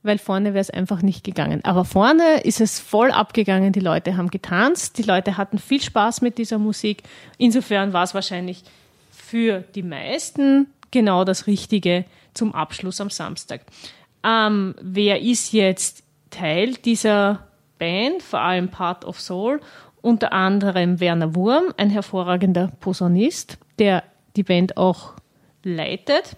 weil 0.04 0.20
vorne 0.20 0.54
wäre 0.54 0.62
es 0.62 0.70
einfach 0.70 1.02
nicht 1.02 1.24
gegangen. 1.24 1.66
Aber 1.66 1.84
vorne 1.84 2.42
ist 2.44 2.62
es 2.62 2.80
voll 2.80 3.12
abgegangen. 3.12 3.74
Die 3.74 3.80
Leute 3.80 4.16
haben 4.16 4.30
getanzt, 4.30 4.98
die 4.98 5.04
Leute 5.04 5.36
hatten 5.36 5.58
viel 5.58 5.82
Spaß 5.82 6.22
mit 6.22 6.38
dieser 6.38 6.60
Musik. 6.60 7.04
Insofern 7.38 7.92
war 7.92 8.04
es 8.04 8.14
wahrscheinlich 8.14 8.64
für 9.12 9.62
die 9.76 9.84
meisten 9.84 10.68
genau 10.92 11.24
das 11.24 11.48
Richtige 11.48 12.06
zum 12.34 12.54
Abschluss 12.54 13.02
am 13.02 13.10
Samstag. 13.10 13.62
Ähm, 14.24 14.76
wer 14.82 15.22
ist 15.22 15.54
jetzt 15.54 16.04
Teil 16.30 16.74
dieser 16.76 17.49
Band, 17.80 18.22
vor 18.22 18.42
allem 18.42 18.70
Part 18.70 19.04
of 19.06 19.20
Soul? 19.20 19.60
Unter 20.02 20.32
anderem 20.32 21.00
Werner 21.00 21.36
Wurm, 21.36 21.74
ein 21.76 21.90
hervorragender 21.90 22.72
Posaunist, 22.80 23.58
der 23.80 24.04
die 24.36 24.44
Band 24.44 24.78
auch 24.78 25.14
leitet. 25.64 26.38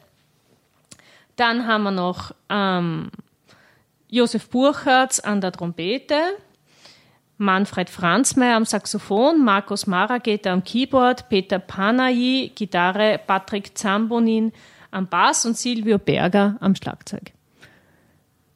Dann 1.36 1.68
haben 1.68 1.84
wir 1.84 1.92
noch 1.92 2.34
ähm, 2.50 3.12
Josef 4.10 4.50
Burchardt 4.50 5.24
an 5.26 5.42
der 5.42 5.52
Trompete, 5.52 6.16
Manfred 7.38 7.90
Franzmeier 7.90 8.56
am 8.56 8.66
Saxophon, 8.66 9.44
Markus 9.44 9.88
Marageter 9.88 10.52
am 10.52 10.64
Keyboard, 10.64 11.28
Peter 11.30 11.58
Panayi, 11.58 12.52
Gitarre, 12.54 13.20
Patrick 13.26 13.76
Zambonin 13.76 14.52
am 14.92 15.08
Bass 15.08 15.46
und 15.46 15.58
Silvio 15.58 15.98
Berger 15.98 16.58
am 16.60 16.76
Schlagzeug. 16.76 17.32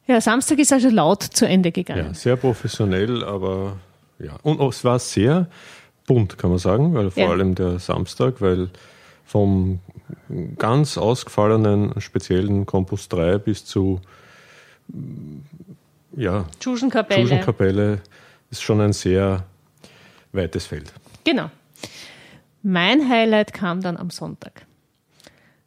Ja, 0.08 0.22
Samstag 0.22 0.60
ist 0.60 0.72
also 0.72 0.90
laut 0.90 1.24
zu 1.24 1.48
Ende 1.48 1.72
gegangen. 1.72 2.08
Ja, 2.08 2.14
sehr 2.14 2.36
professionell, 2.36 3.24
aber 3.24 3.78
ja. 4.20 4.38
Und 4.44 4.62
es 4.62 4.84
war 4.84 5.00
sehr 5.00 5.48
bunt, 6.06 6.38
kann 6.38 6.52
man 6.52 6.60
sagen, 6.60 6.94
weil 6.94 7.10
vor 7.12 7.24
Ja. 7.24 7.30
allem 7.30 7.56
der 7.56 7.80
Samstag, 7.80 8.40
weil 8.40 8.70
vom 9.26 9.80
ganz 10.58 10.98
ausgefallenen 10.98 12.00
speziellen 12.00 12.66
Campus 12.66 13.10
3 13.10 13.40
bis 13.40 13.66
zu 13.66 14.00
ja, 16.16 16.46
Tschuschenkapelle. 16.60 17.22
Tschuschenkapelle 17.24 18.02
ist 18.52 18.62
schon 18.62 18.82
ein 18.82 18.94
sehr 18.94 19.44
weites 20.32 20.68
Feld. 20.68 20.94
Genau. 21.24 21.50
Mein 22.62 23.10
Highlight 23.10 23.54
kam 23.54 23.82
dann 23.82 23.98
am 23.98 24.10
Sonntag. 24.12 24.66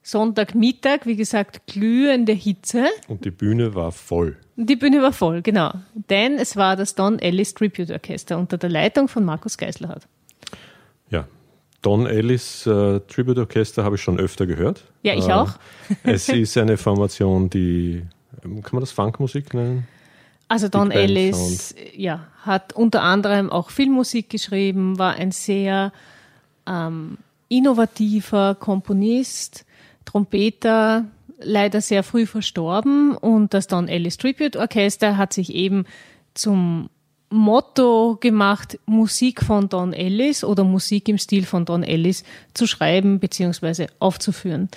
Sonntagmittag, 0.08 1.00
wie 1.04 1.16
gesagt, 1.16 1.66
glühende 1.66 2.32
Hitze. 2.32 2.86
Und 3.08 3.26
die 3.26 3.30
Bühne 3.30 3.74
war 3.74 3.92
voll. 3.92 4.38
Die 4.56 4.74
Bühne 4.74 5.02
war 5.02 5.12
voll, 5.12 5.42
genau. 5.42 5.74
Denn 6.08 6.38
es 6.38 6.56
war 6.56 6.76
das 6.76 6.94
Don 6.94 7.18
Ellis 7.18 7.52
Tribute 7.52 7.90
Orchester 7.90 8.38
unter 8.38 8.56
der 8.56 8.70
Leitung 8.70 9.08
von 9.08 9.22
Markus 9.26 9.58
Geislerhardt. 9.58 10.08
Ja. 11.10 11.28
Don 11.82 12.06
Ellis 12.06 12.66
äh, 12.66 13.00
Tribute 13.00 13.36
Orchester 13.36 13.84
habe 13.84 13.96
ich 13.96 14.02
schon 14.02 14.18
öfter 14.18 14.46
gehört. 14.46 14.82
Ja, 15.02 15.12
ich 15.14 15.28
Äh, 15.28 15.32
auch. 15.32 15.50
Es 16.04 16.30
ist 16.30 16.56
eine 16.56 16.78
Formation, 16.78 17.50
die, 17.50 18.02
ähm, 18.42 18.62
kann 18.62 18.72
man 18.72 18.80
das 18.80 18.92
Funkmusik 18.92 19.52
nennen? 19.52 19.86
Also 20.48 20.68
Don 20.68 20.90
Ellis 20.90 21.74
ja, 21.94 22.28
hat 22.40 22.72
unter 22.72 23.02
anderem 23.02 23.50
auch 23.50 23.68
Filmmusik 23.68 24.30
geschrieben, 24.30 24.98
war 24.98 25.16
ein 25.16 25.32
sehr 25.32 25.92
ähm, 26.66 27.18
innovativer 27.50 28.54
Komponist, 28.54 29.66
Trompeter, 30.08 31.04
leider 31.38 31.82
sehr 31.82 32.02
früh 32.02 32.24
verstorben 32.24 33.14
und 33.14 33.52
das 33.52 33.66
Don 33.66 33.88
Ellis 33.88 34.16
Tribute 34.16 34.56
Orchester 34.56 35.18
hat 35.18 35.34
sich 35.34 35.54
eben 35.54 35.84
zum 36.32 36.88
Motto 37.28 38.16
gemacht, 38.18 38.78
Musik 38.86 39.44
von 39.44 39.68
Don 39.68 39.92
Ellis 39.92 40.44
oder 40.44 40.64
Musik 40.64 41.10
im 41.10 41.18
Stil 41.18 41.44
von 41.44 41.66
Don 41.66 41.82
Ellis 41.82 42.24
zu 42.54 42.66
schreiben 42.66 43.20
bzw. 43.20 43.88
aufzuführen. 43.98 44.70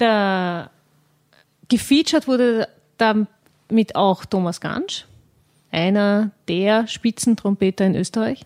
Der, 0.00 0.70
gefeatured 1.68 2.26
wurde 2.26 2.68
damit 2.98 3.94
auch 3.94 4.24
Thomas 4.24 4.60
Gansch, 4.60 5.06
einer 5.70 6.32
der 6.48 6.88
Spitzentrompeter 6.88 7.86
in 7.86 7.94
Österreich. 7.94 8.40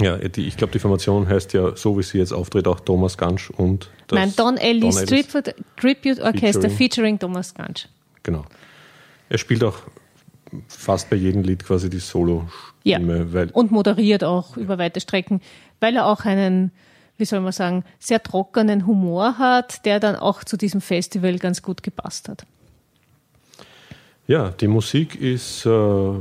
Ja, 0.00 0.16
die, 0.16 0.46
ich 0.46 0.56
glaube, 0.56 0.72
die 0.72 0.78
Formation 0.78 1.28
heißt 1.28 1.52
ja, 1.52 1.76
so 1.76 1.98
wie 1.98 2.02
sie 2.02 2.18
jetzt 2.18 2.32
auftritt, 2.32 2.66
auch 2.66 2.80
Thomas 2.80 3.18
Gansch 3.18 3.50
und 3.50 3.90
das 4.06 4.18
Nein, 4.18 4.32
Don 4.36 4.56
Ellis, 4.56 4.96
Don 4.96 5.08
Ellis 5.08 5.26
Tribute, 5.28 5.54
Tribute 5.76 6.20
Orchester 6.20 6.70
featuring, 6.70 6.76
featuring 6.76 7.18
Thomas 7.18 7.54
Gansch. 7.54 7.88
Genau. 8.22 8.44
Er 9.28 9.38
spielt 9.38 9.62
auch 9.64 9.78
fast 10.68 11.10
bei 11.10 11.16
jedem 11.16 11.42
Lied 11.42 11.64
quasi 11.64 11.88
die 11.88 11.98
Solo-Stimme. 11.98 13.28
Ja. 13.32 13.46
Und 13.52 13.70
moderiert 13.70 14.24
auch 14.24 14.56
über 14.56 14.78
weite 14.78 15.00
Strecken, 15.00 15.40
weil 15.80 15.96
er 15.96 16.06
auch 16.06 16.24
einen, 16.24 16.72
wie 17.16 17.24
soll 17.24 17.40
man 17.40 17.52
sagen, 17.52 17.84
sehr 17.98 18.22
trockenen 18.22 18.86
Humor 18.86 19.38
hat, 19.38 19.84
der 19.84 20.00
dann 20.00 20.16
auch 20.16 20.44
zu 20.44 20.56
diesem 20.56 20.80
Festival 20.80 21.38
ganz 21.38 21.62
gut 21.62 21.82
gepasst 21.82 22.28
hat. 22.28 22.44
Ja, 24.26 24.50
die 24.50 24.68
Musik 24.68 25.20
ist 25.20 25.66
äh, 25.66 26.14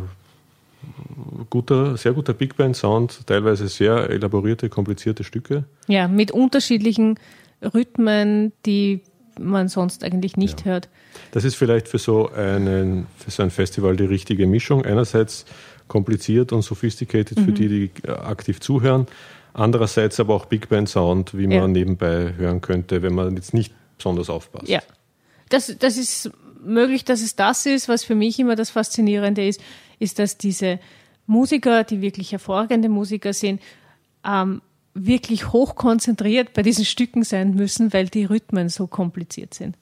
guter, 1.50 1.98
sehr 1.98 2.14
guter 2.14 2.34
Big 2.34 2.56
Band 2.56 2.76
Sound, 2.76 3.28
teilweise 3.28 3.68
sehr 3.68 4.10
elaborierte, 4.10 4.70
komplizierte 4.70 5.24
Stücke. 5.24 5.66
Ja, 5.88 6.08
mit 6.08 6.32
unterschiedlichen 6.32 7.20
Rhythmen, 7.62 8.54
die 8.66 9.02
man 9.40 9.68
sonst 9.70 10.04
eigentlich 10.04 10.38
nicht 10.38 10.62
ja. 10.62 10.66
hört. 10.68 10.90
Das 11.32 11.44
ist 11.44 11.56
vielleicht 11.56 11.88
für 11.88 12.00
so, 12.00 12.32
einen, 12.32 13.08
für 13.18 13.32
so 13.32 13.44
ein 13.44 13.50
Festival 13.50 13.96
die 13.96 14.06
richtige 14.06 14.48
Mischung. 14.48 14.86
Einerseits 14.86 15.46
kompliziert 15.88 16.52
und 16.54 16.62
sophisticated 16.62 17.38
mhm. 17.38 17.46
für 17.46 17.52
die, 17.52 17.68
die 17.68 18.10
aktiv 18.10 18.60
zuhören. 18.60 19.08
Andererseits 19.54 20.20
aber 20.20 20.34
auch 20.34 20.46
Big 20.46 20.70
Band 20.70 20.88
Sound, 20.88 21.38
wie 21.38 21.48
man 21.48 21.58
ja. 21.58 21.68
nebenbei 21.68 22.34
hören 22.38 22.62
könnte, 22.62 23.02
wenn 23.02 23.14
man 23.14 23.36
jetzt 23.36 23.54
nicht 23.54 23.74
besonders 23.98 24.30
aufpasst. 24.30 24.70
Ja, 24.70 24.82
das, 25.50 25.76
das 25.78 25.98
ist 25.98 26.32
möglich, 26.64 27.04
dass 27.04 27.22
es 27.22 27.36
das 27.36 27.66
ist, 27.66 27.90
was 27.90 28.04
für 28.04 28.16
mich 28.16 28.40
immer 28.40 28.56
das 28.56 28.70
Faszinierende 28.70 29.46
ist, 29.46 29.60
ist, 30.00 30.20
dass 30.20 30.38
diese 30.38 30.80
Musiker, 31.32 31.86
die 31.86 32.02
wirklich 32.02 32.34
hervorragende 32.34 32.90
Musiker 32.90 33.32
sind, 33.32 33.62
ähm, 34.26 34.62
wirklich 34.94 35.54
hoch 35.54 35.76
konzentriert 35.76 36.54
bei 36.54 36.62
diesen 36.62 36.84
Stücken 36.84 37.24
sein 37.24 37.56
müssen, 37.56 37.94
weil 37.94 38.08
die 38.08 38.26
Rhythmen 38.26 38.68
so 38.68 38.86
kompliziert 38.86 39.54
sind. 39.54 39.78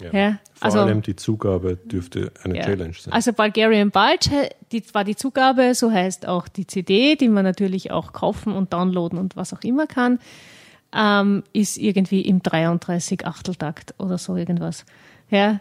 Ja. 0.00 0.10
ja 0.12 0.38
Vor 0.54 0.64
also, 0.64 0.78
allem 0.80 1.02
die 1.02 1.14
Zugabe 1.14 1.76
dürfte 1.76 2.32
eine 2.42 2.56
ja. 2.56 2.64
Challenge 2.64 2.94
sein. 2.98 3.12
Also 3.12 3.34
Bulgarian 3.34 3.90
Bulge 3.90 4.48
die, 4.72 4.82
war 4.94 5.04
die 5.04 5.16
Zugabe, 5.16 5.74
so 5.74 5.92
heißt 5.92 6.26
auch 6.26 6.48
die 6.48 6.66
CD, 6.66 7.14
die 7.16 7.28
man 7.28 7.44
natürlich 7.44 7.90
auch 7.90 8.14
kaufen 8.14 8.54
und 8.54 8.72
downloaden 8.72 9.18
und 9.18 9.36
was 9.36 9.52
auch 9.52 9.62
immer 9.62 9.86
kann, 9.86 10.18
ähm, 10.94 11.44
ist 11.52 11.76
irgendwie 11.76 12.22
im 12.22 12.42
33 12.42 13.26
Achteltakt 13.26 13.94
oder 13.98 14.16
so 14.16 14.34
irgendwas. 14.34 14.86
Ja. 15.28 15.60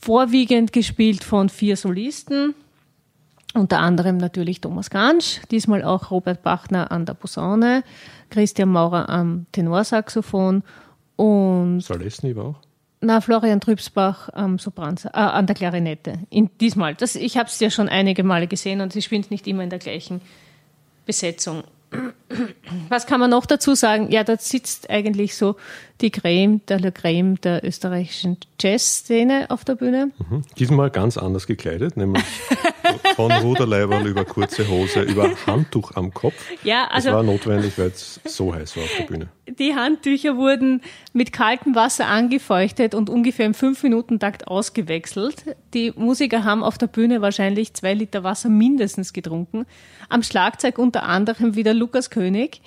Vorwiegend 0.00 0.72
gespielt 0.72 1.24
von 1.24 1.48
vier 1.48 1.76
Solisten, 1.76 2.54
unter 3.56 3.80
anderem 3.80 4.16
natürlich 4.18 4.60
Thomas 4.60 4.90
Gansch, 4.90 5.40
diesmal 5.50 5.82
auch 5.82 6.10
Robert 6.10 6.42
Bachner 6.42 6.90
an 6.92 7.06
der 7.06 7.14
Posaune, 7.14 7.82
Christian 8.30 8.68
Maurer 8.68 9.08
am 9.08 9.46
Tenorsaxophon 9.52 10.62
und. 11.16 11.80
Salesny 11.80 12.36
war 12.36 12.44
auch? 12.44 12.60
Na, 13.00 13.20
Florian 13.20 13.60
Trübsbach 13.60 14.30
am 14.32 14.58
Sopran, 14.58 14.96
äh, 15.04 15.18
an 15.18 15.46
der 15.46 15.54
Klarinette. 15.54 16.20
In, 16.30 16.50
diesmal. 16.60 16.94
Das, 16.94 17.14
ich 17.14 17.36
habe 17.36 17.48
es 17.48 17.60
ja 17.60 17.70
schon 17.70 17.88
einige 17.88 18.24
Male 18.24 18.46
gesehen 18.46 18.80
und 18.80 18.92
sie 18.92 19.02
spielt 19.02 19.30
nicht 19.30 19.46
immer 19.46 19.62
in 19.62 19.70
der 19.70 19.78
gleichen 19.78 20.20
Besetzung. 21.04 21.62
Was 22.88 23.06
kann 23.06 23.20
man 23.20 23.30
noch 23.30 23.46
dazu 23.46 23.74
sagen? 23.74 24.10
Ja, 24.10 24.24
da 24.24 24.36
sitzt 24.38 24.90
eigentlich 24.90 25.36
so 25.36 25.56
die 26.00 26.10
Creme 26.10 26.60
der 26.66 26.80
Le 26.80 26.90
Creme 26.90 27.40
der 27.40 27.64
österreichischen 27.64 28.38
Jazzszene 28.60 29.46
auf 29.50 29.64
der 29.64 29.76
Bühne. 29.76 30.10
Mhm. 30.28 30.42
Diesmal 30.58 30.90
ganz 30.90 31.16
anders 31.16 31.46
gekleidet, 31.46 31.96
nämlich 31.96 32.24
von 33.16 33.32
Ruderleiberl 33.32 34.06
über 34.06 34.26
kurze 34.26 34.68
Hose, 34.68 35.00
über 35.00 35.30
Handtuch 35.46 35.92
am 35.94 36.12
Kopf. 36.12 36.34
Ja, 36.62 36.86
also. 36.88 37.08
Das 37.08 37.16
war 37.16 37.22
notwendig, 37.22 37.78
weil 37.78 37.88
es 37.88 38.20
so 38.26 38.54
heiß 38.54 38.76
war 38.76 38.84
auf 38.84 38.94
der 38.98 39.04
Bühne. 39.04 39.28
Die 39.48 39.74
Handtücher 39.74 40.36
wurden 40.36 40.82
mit 41.14 41.32
kaltem 41.32 41.74
Wasser 41.74 42.08
angefeuchtet 42.08 42.94
und 42.94 43.08
ungefähr 43.08 43.46
im 43.46 43.54
5-Minuten-Takt 43.54 44.48
ausgewechselt. 44.48 45.56
Die 45.72 45.92
Musiker 45.96 46.44
haben 46.44 46.62
auf 46.62 46.76
der 46.76 46.88
Bühne 46.88 47.22
wahrscheinlich 47.22 47.72
zwei 47.72 47.94
Liter 47.94 48.22
Wasser 48.22 48.50
mindestens 48.50 49.14
getrunken. 49.14 49.64
Am 50.10 50.22
Schlagzeug 50.22 50.78
unter 50.78 51.04
anderem 51.04 51.56
wieder 51.56 51.72
Lukas 51.72 52.10
König, 52.10 52.60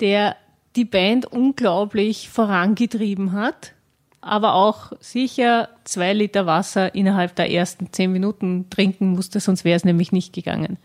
der 0.00 0.34
die 0.74 0.84
Band 0.84 1.26
unglaublich 1.26 2.28
vorangetrieben 2.28 3.32
hat, 3.32 3.74
aber 4.22 4.54
auch 4.54 4.92
sicher 5.00 5.68
zwei 5.84 6.12
Liter 6.12 6.46
Wasser 6.46 6.94
innerhalb 6.94 7.34
der 7.34 7.50
ersten 7.50 7.92
zehn 7.92 8.12
Minuten 8.12 8.70
trinken 8.70 9.10
musste, 9.10 9.40
sonst 9.40 9.64
wäre 9.64 9.76
es 9.76 9.84
nämlich 9.84 10.12
nicht 10.12 10.32
gegangen. 10.32 10.78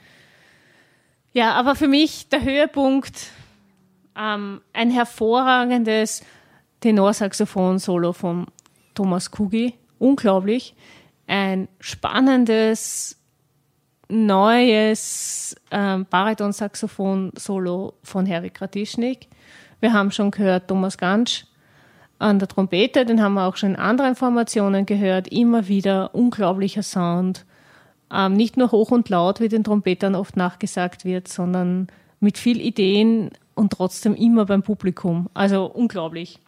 Ja, 1.34 1.54
aber 1.54 1.76
für 1.76 1.88
mich 1.88 2.30
der 2.30 2.44
Höhepunkt, 2.44 3.28
ähm, 4.18 4.62
ein 4.74 4.90
hervorragendes 4.90 6.24
Tenorsaxophon-Solo 6.82 8.12
von 8.14 8.48
Thomas 8.96 9.30
Kugi, 9.30 9.76
unglaublich, 10.00 10.74
ein 11.28 11.68
spannendes 11.80 13.20
neues 14.10 15.56
ähm, 15.70 16.08
Bariton-Saxophon-Solo 16.10 17.94
von 18.02 18.28
Harry 18.28 18.50
Kratischnik, 18.50 19.28
wir 19.80 19.94
haben 19.94 20.12
schon 20.12 20.32
gehört 20.32 20.68
Thomas 20.68 20.98
Gansch 20.98 21.46
an 22.20 22.40
der 22.40 22.48
Trompete, 22.48 23.06
den 23.06 23.22
haben 23.22 23.36
wir 23.36 23.46
auch 23.46 23.58
schon 23.58 23.72
in 23.72 23.76
anderen 23.76 24.16
Formationen 24.16 24.86
gehört. 24.86 25.28
Immer 25.28 25.68
wieder 25.68 26.16
unglaublicher 26.16 26.84
Sound. 26.84 27.46
Ähm, 28.12 28.34
nicht 28.34 28.58
nur 28.58 28.72
hoch 28.72 28.92
und 28.92 29.10
laut, 29.10 29.40
wie 29.40 29.50
den 29.50 29.64
Trompetern 29.64 30.16
oft 30.16 30.38
nachgesagt 30.38 31.06
wird, 31.06 31.28
sondern 31.28 31.88
mit 32.20 32.38
viel 32.38 32.60
Ideen 32.62 33.32
und 33.54 33.74
trotzdem 33.74 34.16
immer 34.16 34.46
beim 34.46 34.64
Publikum. 34.64 35.30
Also 35.34 35.66
unglaublich. 35.66 36.40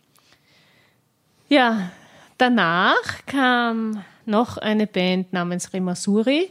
Ja, 1.49 1.91
danach 2.37 3.25
kam 3.25 4.03
noch 4.25 4.57
eine 4.57 4.87
Band 4.87 5.33
namens 5.33 5.73
Remasuri. 5.73 6.49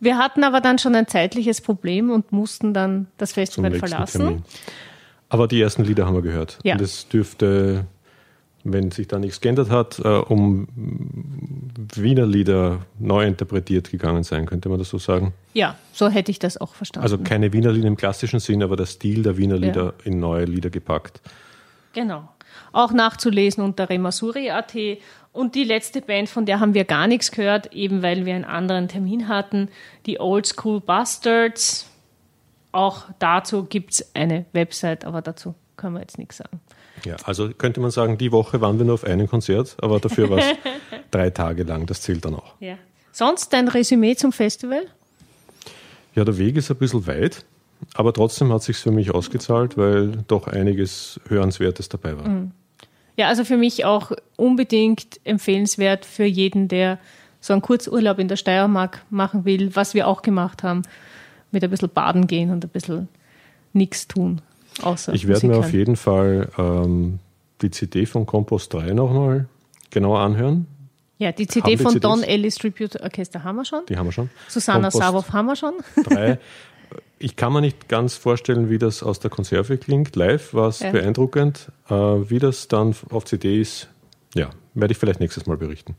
Wir 0.00 0.18
hatten 0.18 0.44
aber 0.44 0.60
dann 0.60 0.78
schon 0.78 0.94
ein 0.94 1.08
zeitliches 1.08 1.60
Problem 1.60 2.10
und 2.10 2.30
mussten 2.30 2.74
dann 2.74 3.06
das 3.16 3.32
Festival 3.32 3.72
verlassen. 3.74 4.20
Termin. 4.20 4.44
Aber 5.30 5.48
die 5.48 5.60
ersten 5.60 5.84
Lieder 5.84 6.06
haben 6.06 6.14
wir 6.14 6.22
gehört. 6.22 6.58
Ja. 6.62 6.74
Und 6.74 6.82
es 6.82 7.08
dürfte, 7.08 7.86
wenn 8.64 8.90
sich 8.90 9.06
da 9.08 9.18
nichts 9.18 9.40
geändert 9.40 9.70
hat, 9.70 9.98
äh, 9.98 10.08
um 10.08 10.66
Wiener 11.94 12.26
Lieder 12.26 12.80
neu 12.98 13.24
interpretiert 13.24 13.90
gegangen 13.90 14.24
sein, 14.24 14.46
könnte 14.46 14.68
man 14.68 14.78
das 14.78 14.88
so 14.88 14.98
sagen? 14.98 15.32
Ja, 15.52 15.76
so 15.92 16.08
hätte 16.08 16.30
ich 16.30 16.38
das 16.38 16.58
auch 16.58 16.74
verstanden. 16.74 17.04
Also 17.04 17.18
keine 17.18 17.52
Wiener 17.52 17.72
Lieder 17.72 17.88
im 17.88 17.96
klassischen 17.96 18.40
Sinn, 18.40 18.62
aber 18.62 18.76
der 18.76 18.86
Stil 18.86 19.22
der 19.22 19.36
Wiener 19.36 19.56
Lieder 19.56 19.84
ja. 19.84 19.92
in 20.04 20.18
neue 20.18 20.46
Lieder 20.46 20.70
gepackt. 20.70 21.20
Genau. 21.92 22.28
Auch 22.72 22.92
nachzulesen 22.92 23.62
unter 23.62 23.88
remasuri.at. 23.88 24.74
Und 25.32 25.54
die 25.54 25.64
letzte 25.64 26.00
Band, 26.00 26.28
von 26.28 26.46
der 26.46 26.60
haben 26.60 26.74
wir 26.74 26.84
gar 26.84 27.06
nichts 27.06 27.30
gehört, 27.30 27.72
eben 27.72 28.02
weil 28.02 28.24
wir 28.24 28.34
einen 28.34 28.44
anderen 28.44 28.88
Termin 28.88 29.28
hatten, 29.28 29.68
die 30.06 30.18
Old 30.20 30.46
School 30.46 30.80
Bastards 30.80 31.90
auch 32.74 33.04
dazu 33.20 33.64
gibt 33.64 33.92
es 33.92 34.14
eine 34.16 34.46
Website, 34.52 35.04
aber 35.04 35.22
dazu 35.22 35.54
können 35.76 35.94
wir 35.94 36.00
jetzt 36.00 36.18
nichts 36.18 36.38
sagen. 36.38 36.60
Ja, 37.04 37.16
also 37.24 37.50
könnte 37.50 37.80
man 37.80 37.90
sagen, 37.90 38.18
die 38.18 38.32
Woche 38.32 38.60
waren 38.60 38.78
wir 38.78 38.84
nur 38.84 38.94
auf 38.94 39.04
einem 39.04 39.28
Konzert, 39.28 39.76
aber 39.80 40.00
dafür 40.00 40.30
war 40.30 40.38
es 40.38 40.46
drei 41.10 41.30
Tage 41.30 41.64
lang, 41.64 41.86
das 41.86 42.02
zählt 42.02 42.24
dann 42.24 42.34
auch. 42.34 42.54
Ja. 42.60 42.76
Sonst 43.12 43.52
dein 43.52 43.68
Resümee 43.68 44.16
zum 44.16 44.32
Festival? 44.32 44.86
Ja, 46.14 46.24
der 46.24 46.38
Weg 46.38 46.56
ist 46.56 46.70
ein 46.70 46.76
bisschen 46.76 47.06
weit, 47.06 47.44
aber 47.94 48.12
trotzdem 48.12 48.52
hat 48.52 48.60
es 48.60 48.66
sich 48.66 48.76
für 48.76 48.90
mich 48.90 49.12
ausgezahlt, 49.12 49.76
weil 49.76 50.24
doch 50.28 50.46
einiges 50.46 51.20
Hörenswertes 51.28 51.88
dabei 51.88 52.16
war. 52.16 52.28
Mhm. 52.28 52.52
Ja, 53.16 53.28
also 53.28 53.44
für 53.44 53.56
mich 53.56 53.84
auch 53.84 54.12
unbedingt 54.36 55.20
empfehlenswert 55.24 56.04
für 56.04 56.24
jeden, 56.24 56.66
der 56.68 56.98
so 57.40 57.52
einen 57.52 57.62
Kurzurlaub 57.62 58.18
in 58.18 58.28
der 58.28 58.36
Steiermark 58.36 59.04
machen 59.10 59.44
will, 59.44 59.76
was 59.76 59.94
wir 59.94 60.08
auch 60.08 60.22
gemacht 60.22 60.62
haben 60.62 60.82
mit 61.52 61.62
ein 61.62 61.70
bisschen 61.70 61.90
baden 61.90 62.26
gehen 62.26 62.50
und 62.50 62.64
ein 62.64 62.70
bisschen 62.70 63.08
nichts 63.72 64.08
tun. 64.08 64.40
Außer 64.82 65.12
ich 65.12 65.28
werde 65.28 65.46
mir 65.46 65.56
auf 65.56 65.72
jeden 65.72 65.96
Fall 65.96 66.48
ähm, 66.58 67.20
die 67.62 67.70
CD 67.70 68.06
von 68.06 68.26
Compost 68.26 68.72
3 68.72 68.92
nochmal 68.92 69.46
genauer 69.90 70.20
anhören. 70.20 70.66
Ja, 71.18 71.32
die 71.32 71.46
CD 71.46 71.76
von 71.76 72.00
Don 72.00 72.22
Ellis 72.22 72.56
Tribute 72.56 73.00
Orchester 73.00 73.44
haben 73.44 73.56
wir 73.56 73.64
schon. 73.64 73.86
Die 73.88 73.96
haben 73.96 74.06
wir 74.06 74.12
schon. 74.12 74.30
Susanna 74.48 74.90
Savov 74.90 75.32
haben 75.32 75.46
wir 75.46 75.56
schon. 75.56 75.74
3. 76.04 76.38
Ich 77.18 77.36
kann 77.36 77.52
mir 77.52 77.60
nicht 77.60 77.88
ganz 77.88 78.16
vorstellen, 78.16 78.68
wie 78.68 78.78
das 78.78 79.02
aus 79.02 79.20
der 79.20 79.30
Konserve 79.30 79.78
klingt. 79.78 80.16
Live 80.16 80.52
war 80.52 80.68
es 80.68 80.80
ja. 80.80 80.90
beeindruckend. 80.90 81.70
Äh, 81.88 81.94
wie 81.94 82.40
das 82.40 82.68
dann 82.68 82.94
auf 83.10 83.24
CD 83.24 83.60
ist, 83.60 83.88
ja, 84.34 84.50
werde 84.74 84.92
ich 84.92 84.98
vielleicht 84.98 85.20
nächstes 85.20 85.46
Mal 85.46 85.56
berichten. 85.56 85.94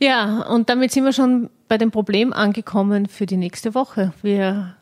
Ja, 0.00 0.42
und 0.48 0.70
damit 0.70 0.90
sind 0.90 1.04
wir 1.04 1.12
schon 1.12 1.50
bei 1.68 1.78
dem 1.78 1.90
Problem 1.90 2.32
angekommen 2.32 3.06
für 3.06 3.26
die 3.26 3.36
nächste 3.36 3.74
Woche. 3.74 4.12
Wir 4.22 4.74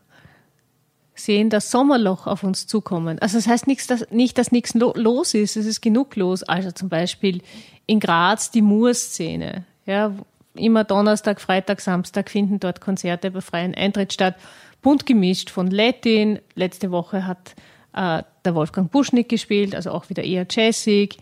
sehen 1.24 1.50
das 1.50 1.70
Sommerloch 1.70 2.26
auf 2.26 2.42
uns 2.42 2.66
zukommen. 2.66 3.18
Also 3.18 3.38
das 3.38 3.46
heißt 3.46 3.66
nicht, 3.66 3.90
dass, 3.90 4.10
nicht, 4.10 4.38
dass 4.38 4.52
nichts 4.52 4.74
lo 4.74 4.92
los 4.96 5.34
ist, 5.34 5.56
es 5.56 5.66
ist 5.66 5.80
genug 5.80 6.16
los. 6.16 6.42
Also 6.42 6.70
zum 6.70 6.88
Beispiel 6.88 7.42
in 7.86 8.00
Graz 8.00 8.50
die 8.50 8.62
Mur-Szene. 8.62 9.64
Ja, 9.86 10.12
immer 10.54 10.84
Donnerstag, 10.84 11.40
Freitag, 11.40 11.80
Samstag 11.80 12.30
finden 12.30 12.60
dort 12.60 12.80
Konzerte 12.80 13.30
bei 13.30 13.40
freien 13.40 13.74
Eintritt 13.74 14.12
statt. 14.12 14.36
Bunt 14.82 15.06
gemischt 15.06 15.50
von 15.50 15.70
Latin. 15.70 16.40
Letzte 16.54 16.90
Woche 16.90 17.26
hat 17.26 17.54
äh, 17.94 18.22
der 18.44 18.54
Wolfgang 18.54 18.90
Buschnick 18.90 19.28
gespielt, 19.28 19.74
also 19.74 19.90
auch 19.90 20.10
wieder 20.10 20.24
eher 20.24 20.46
jazzig. 20.50 21.18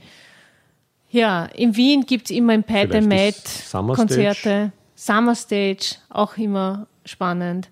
Ja, 1.10 1.46
in 1.46 1.76
Wien 1.76 2.06
gibt 2.06 2.26
es 2.26 2.36
immer 2.36 2.54
im 2.54 2.62
Pat 2.62 2.90
Konzerte. 2.90 4.72
Summer 4.94 5.34
Stage, 5.34 5.96
auch 6.08 6.36
immer 6.36 6.86
spannend. 7.04 7.68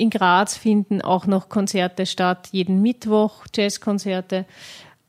In 0.00 0.08
Graz 0.08 0.56
finden 0.56 1.02
auch 1.02 1.26
noch 1.26 1.50
Konzerte 1.50 2.06
statt, 2.06 2.48
jeden 2.52 2.80
Mittwoch 2.80 3.44
Jazzkonzerte. 3.54 4.46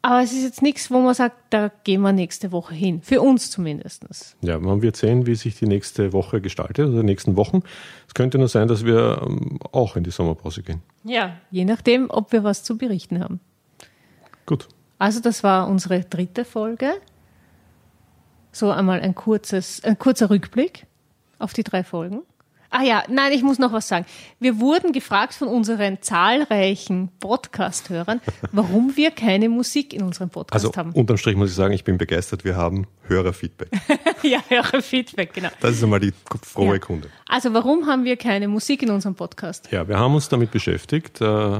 Aber 0.02 0.22
es 0.22 0.34
ist 0.34 0.44
jetzt 0.44 0.62
nichts, 0.62 0.92
wo 0.92 1.00
man 1.00 1.14
sagt, 1.14 1.38
da 1.52 1.72
gehen 1.86 2.02
wir 2.02 2.12
nächste 2.12 2.52
Woche 2.52 2.74
hin. 2.74 3.02
Für 3.02 3.22
uns 3.22 3.50
zumindest. 3.52 4.06
Ja, 4.42 4.60
man 4.60 4.82
wird 4.82 4.98
sehen, 4.98 5.28
wie 5.28 5.36
sich 5.36 5.58
die 5.58 5.66
nächste 5.66 6.12
Woche 6.12 6.42
gestaltet 6.42 6.90
oder 6.90 7.00
die 7.00 7.06
nächsten 7.06 7.38
Wochen. 7.38 7.62
Es 8.06 8.16
könnte 8.16 8.38
nur 8.38 8.50
sein, 8.50 8.68
dass 8.68 8.84
wir 8.84 9.22
ähm, 9.26 9.60
auch 9.72 9.96
in 9.96 10.04
die 10.04 10.12
Sommerpause 10.12 10.62
gehen. 10.62 10.82
Ja, 11.06 11.38
je 11.52 11.64
nachdem, 11.64 12.10
ob 12.10 12.34
wir 12.34 12.44
was 12.44 12.66
zu 12.66 12.78
berichten 12.78 13.24
haben. 13.24 13.40
Gut. 14.46 14.68
Also 15.00 15.22
das 15.22 15.42
war 15.42 15.70
unsere 15.70 16.02
dritte 16.02 16.44
Folge. 16.44 16.96
So 18.52 18.72
einmal 18.72 19.00
ein 19.00 19.16
kurzes, 19.16 19.82
ein 19.86 19.98
kurzer 19.98 20.30
Rückblick 20.30 20.86
auf 21.40 21.54
die 21.54 21.64
drei 21.64 21.86
Folgen. 21.86 22.24
Ah 22.74 22.84
ja, 22.84 23.04
nein, 23.10 23.34
ich 23.34 23.44
muss 23.44 23.60
noch 23.60 23.74
was 23.74 23.90
sagen. 23.90 24.06
Wir 24.40 24.62
wurden 24.62 24.94
gefragt 24.94 25.34
von 25.34 25.50
unseren 25.50 26.02
zahlreichen 26.02 27.10
Podcast-Hörern, 27.20 28.22
warum 28.54 28.96
wir 28.96 29.12
keine 29.12 29.50
Musik 29.50 29.94
in 29.94 30.04
unserem 30.04 30.30
Podcast 30.30 30.66
also, 30.66 30.78
haben. 30.78 30.92
Also 30.92 31.00
unterm 31.02 31.18
Strich 31.18 31.36
muss 31.36 31.50
ich 31.50 31.56
sagen, 31.58 31.74
ich 31.74 31.84
bin 31.84 31.98
begeistert. 31.98 32.46
Wir 32.46 32.56
haben 32.56 32.88
Hörerfeedback. 33.08 33.72
ja, 34.24 34.40
Hörerfeedback, 34.48 35.34
genau. 35.34 35.50
Das 35.60 35.72
ist 35.72 35.84
einmal 35.84 36.00
die 36.00 36.14
frohe 36.42 36.76
ja. 36.76 36.80
Kunde. 36.80 37.10
Also 37.28 37.54
warum 37.54 37.88
haben 37.88 38.06
wir 38.06 38.16
keine 38.16 38.48
Musik 38.48 38.84
in 38.84 38.90
unserem 38.90 39.16
Podcast? 39.16 39.70
Ja, 39.70 39.90
wir 39.90 40.00
haben 40.00 40.16
uns 40.16 40.30
damit 40.30 40.52
beschäftigt, 40.52 41.20
äh, 41.20 41.60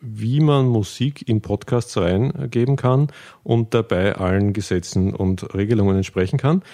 wie 0.00 0.40
man 0.40 0.66
Musik 0.66 1.28
in 1.28 1.42
Podcasts 1.42 1.96
reingeben 1.96 2.74
kann 2.74 3.06
und 3.44 3.72
dabei 3.72 4.16
allen 4.16 4.52
Gesetzen 4.52 5.14
und 5.14 5.54
Regelungen 5.54 5.94
entsprechen 5.94 6.38
kann. 6.38 6.64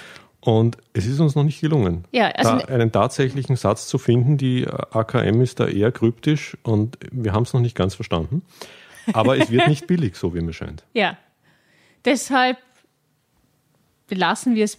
Und 0.41 0.79
es 0.95 1.07
ist 1.07 1.21
uns 1.21 1.35
noch 1.35 1.45
nicht 1.45 1.61
gelungen, 1.61 2.05
ja, 2.13 2.29
also 2.29 2.59
da 2.59 2.75
einen 2.75 2.93
tatsächlichen 2.93 3.57
Satz 3.57 3.87
zu 3.89 3.99
finden. 3.99 4.39
Die 4.39 4.67
AKM 4.67 5.43
ist 5.43 5.61
da 5.61 5.67
eher 5.67 5.93
kryptisch 5.93 6.57
und 6.63 6.97
wir 7.11 7.33
haben 7.33 7.43
es 7.43 7.53
noch 7.53 7.61
nicht 7.61 7.77
ganz 7.77 7.95
verstanden. 7.95 8.43
Aber 9.13 9.37
es 9.37 9.51
wird 9.51 9.69
nicht 9.69 9.87
billig, 9.87 10.17
so 10.17 10.35
wie 10.35 10.41
mir 10.41 10.55
scheint. 10.55 10.85
Ja, 10.95 11.19
deshalb 12.07 12.57
belassen 14.09 14.55
wir 14.55 14.65
es 14.65 14.79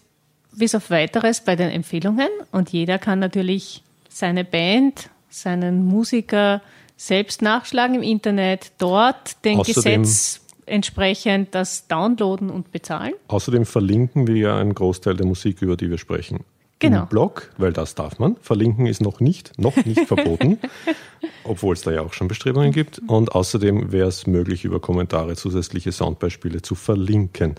bis 0.52 0.74
auf 0.74 0.90
weiteres 0.90 1.42
bei 1.42 1.56
den 1.56 1.70
Empfehlungen 1.70 2.30
und 2.52 2.70
jeder 2.70 2.98
kann 2.98 3.20
natürlich 3.20 3.84
seine 4.10 4.44
Band, 4.44 5.10
seinen 5.30 5.86
Musiker 5.86 6.62
selbst 6.98 7.42
nachschlagen 7.42 7.96
im 7.96 8.04
Internet, 8.04 8.72
dort 8.78 9.44
den 9.46 9.60
Außerdem 9.60 10.02
Gesetz 10.02 10.41
entsprechend 10.66 11.54
das 11.56 11.88
downloaden 11.88 12.50
und 12.50 12.72
bezahlen. 12.72 13.14
Außerdem 13.28 13.66
verlinken 13.66 14.28
wir 14.28 14.36
ja 14.36 14.58
einen 14.58 14.74
Großteil 14.74 15.16
der 15.16 15.26
Musik, 15.26 15.62
über 15.62 15.78
die 15.78 15.90
wir 15.90 15.98
sprechen. 15.98 16.44
Genau. 16.80 17.04
Im 17.04 17.08
Blog, 17.10 17.52
weil 17.58 17.74
das 17.74 17.94
darf 17.94 18.18
man. 18.18 18.38
Verlinken 18.38 18.88
ist 18.88 19.02
noch 19.02 19.20
nicht, 19.20 19.58
noch 19.60 19.76
nicht 19.86 20.02
verboten, 20.08 20.58
obwohl 21.44 21.76
es 21.76 21.82
da 21.84 21.92
ja 21.92 22.02
auch 22.02 22.14
schon 22.14 22.28
Bestrebungen 22.28 22.72
gibt. 22.72 23.00
Und 23.08 23.34
außerdem 23.34 23.92
wäre 23.92 24.08
es 24.08 24.26
möglich, 24.26 24.66
über 24.66 24.80
Kommentare 24.80 25.36
zusätzliche 25.36 25.92
Soundbeispiele 25.92 26.64
zu 26.64 26.74
verlinken. 26.74 27.56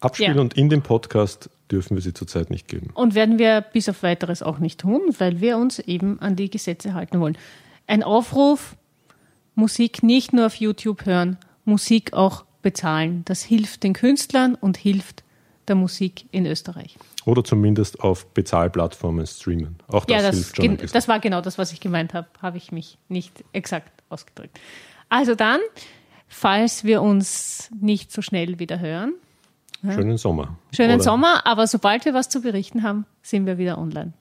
Abspielen 0.00 0.36
ja. 0.36 0.40
und 0.40 0.54
in 0.54 0.68
dem 0.68 0.82
Podcast 0.82 1.48
dürfen 1.70 1.96
wir 1.96 2.02
sie 2.02 2.12
zurzeit 2.12 2.50
nicht 2.50 2.66
geben. 2.66 2.90
Und 2.94 3.14
werden 3.14 3.38
wir 3.38 3.60
bis 3.60 3.88
auf 3.88 4.02
weiteres 4.02 4.42
auch 4.42 4.58
nicht 4.58 4.80
tun, 4.80 5.00
weil 5.18 5.40
wir 5.40 5.56
uns 5.56 5.78
eben 5.78 6.18
an 6.18 6.34
die 6.34 6.50
Gesetze 6.50 6.94
halten 6.94 7.20
wollen. 7.20 7.38
Ein 7.86 8.02
Aufruf, 8.02 8.76
Musik 9.54 10.02
nicht 10.02 10.32
nur 10.32 10.46
auf 10.46 10.56
YouTube 10.56 11.06
hören, 11.06 11.36
Musik 11.64 12.12
auch 12.12 12.44
bezahlen. 12.62 13.22
Das 13.24 13.42
hilft 13.42 13.82
den 13.82 13.92
Künstlern 13.92 14.54
und 14.54 14.76
hilft 14.76 15.24
der 15.68 15.76
Musik 15.76 16.26
in 16.32 16.46
Österreich. 16.46 16.96
Oder 17.26 17.44
zumindest 17.44 18.00
auf 18.00 18.26
Bezahlplattformen 18.26 19.26
streamen. 19.26 19.76
Auch 19.88 20.04
das, 20.04 20.16
ja, 20.16 20.22
das 20.22 20.34
hilft 20.34 20.56
schon. 20.56 20.78
Das 20.92 21.08
war 21.08 21.20
genau 21.20 21.40
das, 21.40 21.58
was 21.58 21.72
ich 21.72 21.80
gemeint 21.80 22.14
habe. 22.14 22.28
Habe 22.42 22.56
ich 22.56 22.72
mich 22.72 22.98
nicht 23.08 23.44
exakt 23.52 23.92
ausgedrückt. 24.08 24.58
Also 25.08 25.34
dann, 25.34 25.60
falls 26.28 26.84
wir 26.84 27.02
uns 27.02 27.70
nicht 27.80 28.12
so 28.12 28.22
schnell 28.22 28.58
wieder 28.58 28.80
hören. 28.80 29.14
Schönen 29.82 30.18
Sommer. 30.18 30.58
Schönen 30.74 30.96
Oder? 30.96 31.02
Sommer, 31.02 31.46
aber 31.46 31.66
sobald 31.66 32.04
wir 32.04 32.12
was 32.12 32.28
zu 32.28 32.42
berichten 32.42 32.82
haben, 32.82 33.06
sind 33.22 33.46
wir 33.46 33.56
wieder 33.56 33.78
online. 33.78 34.12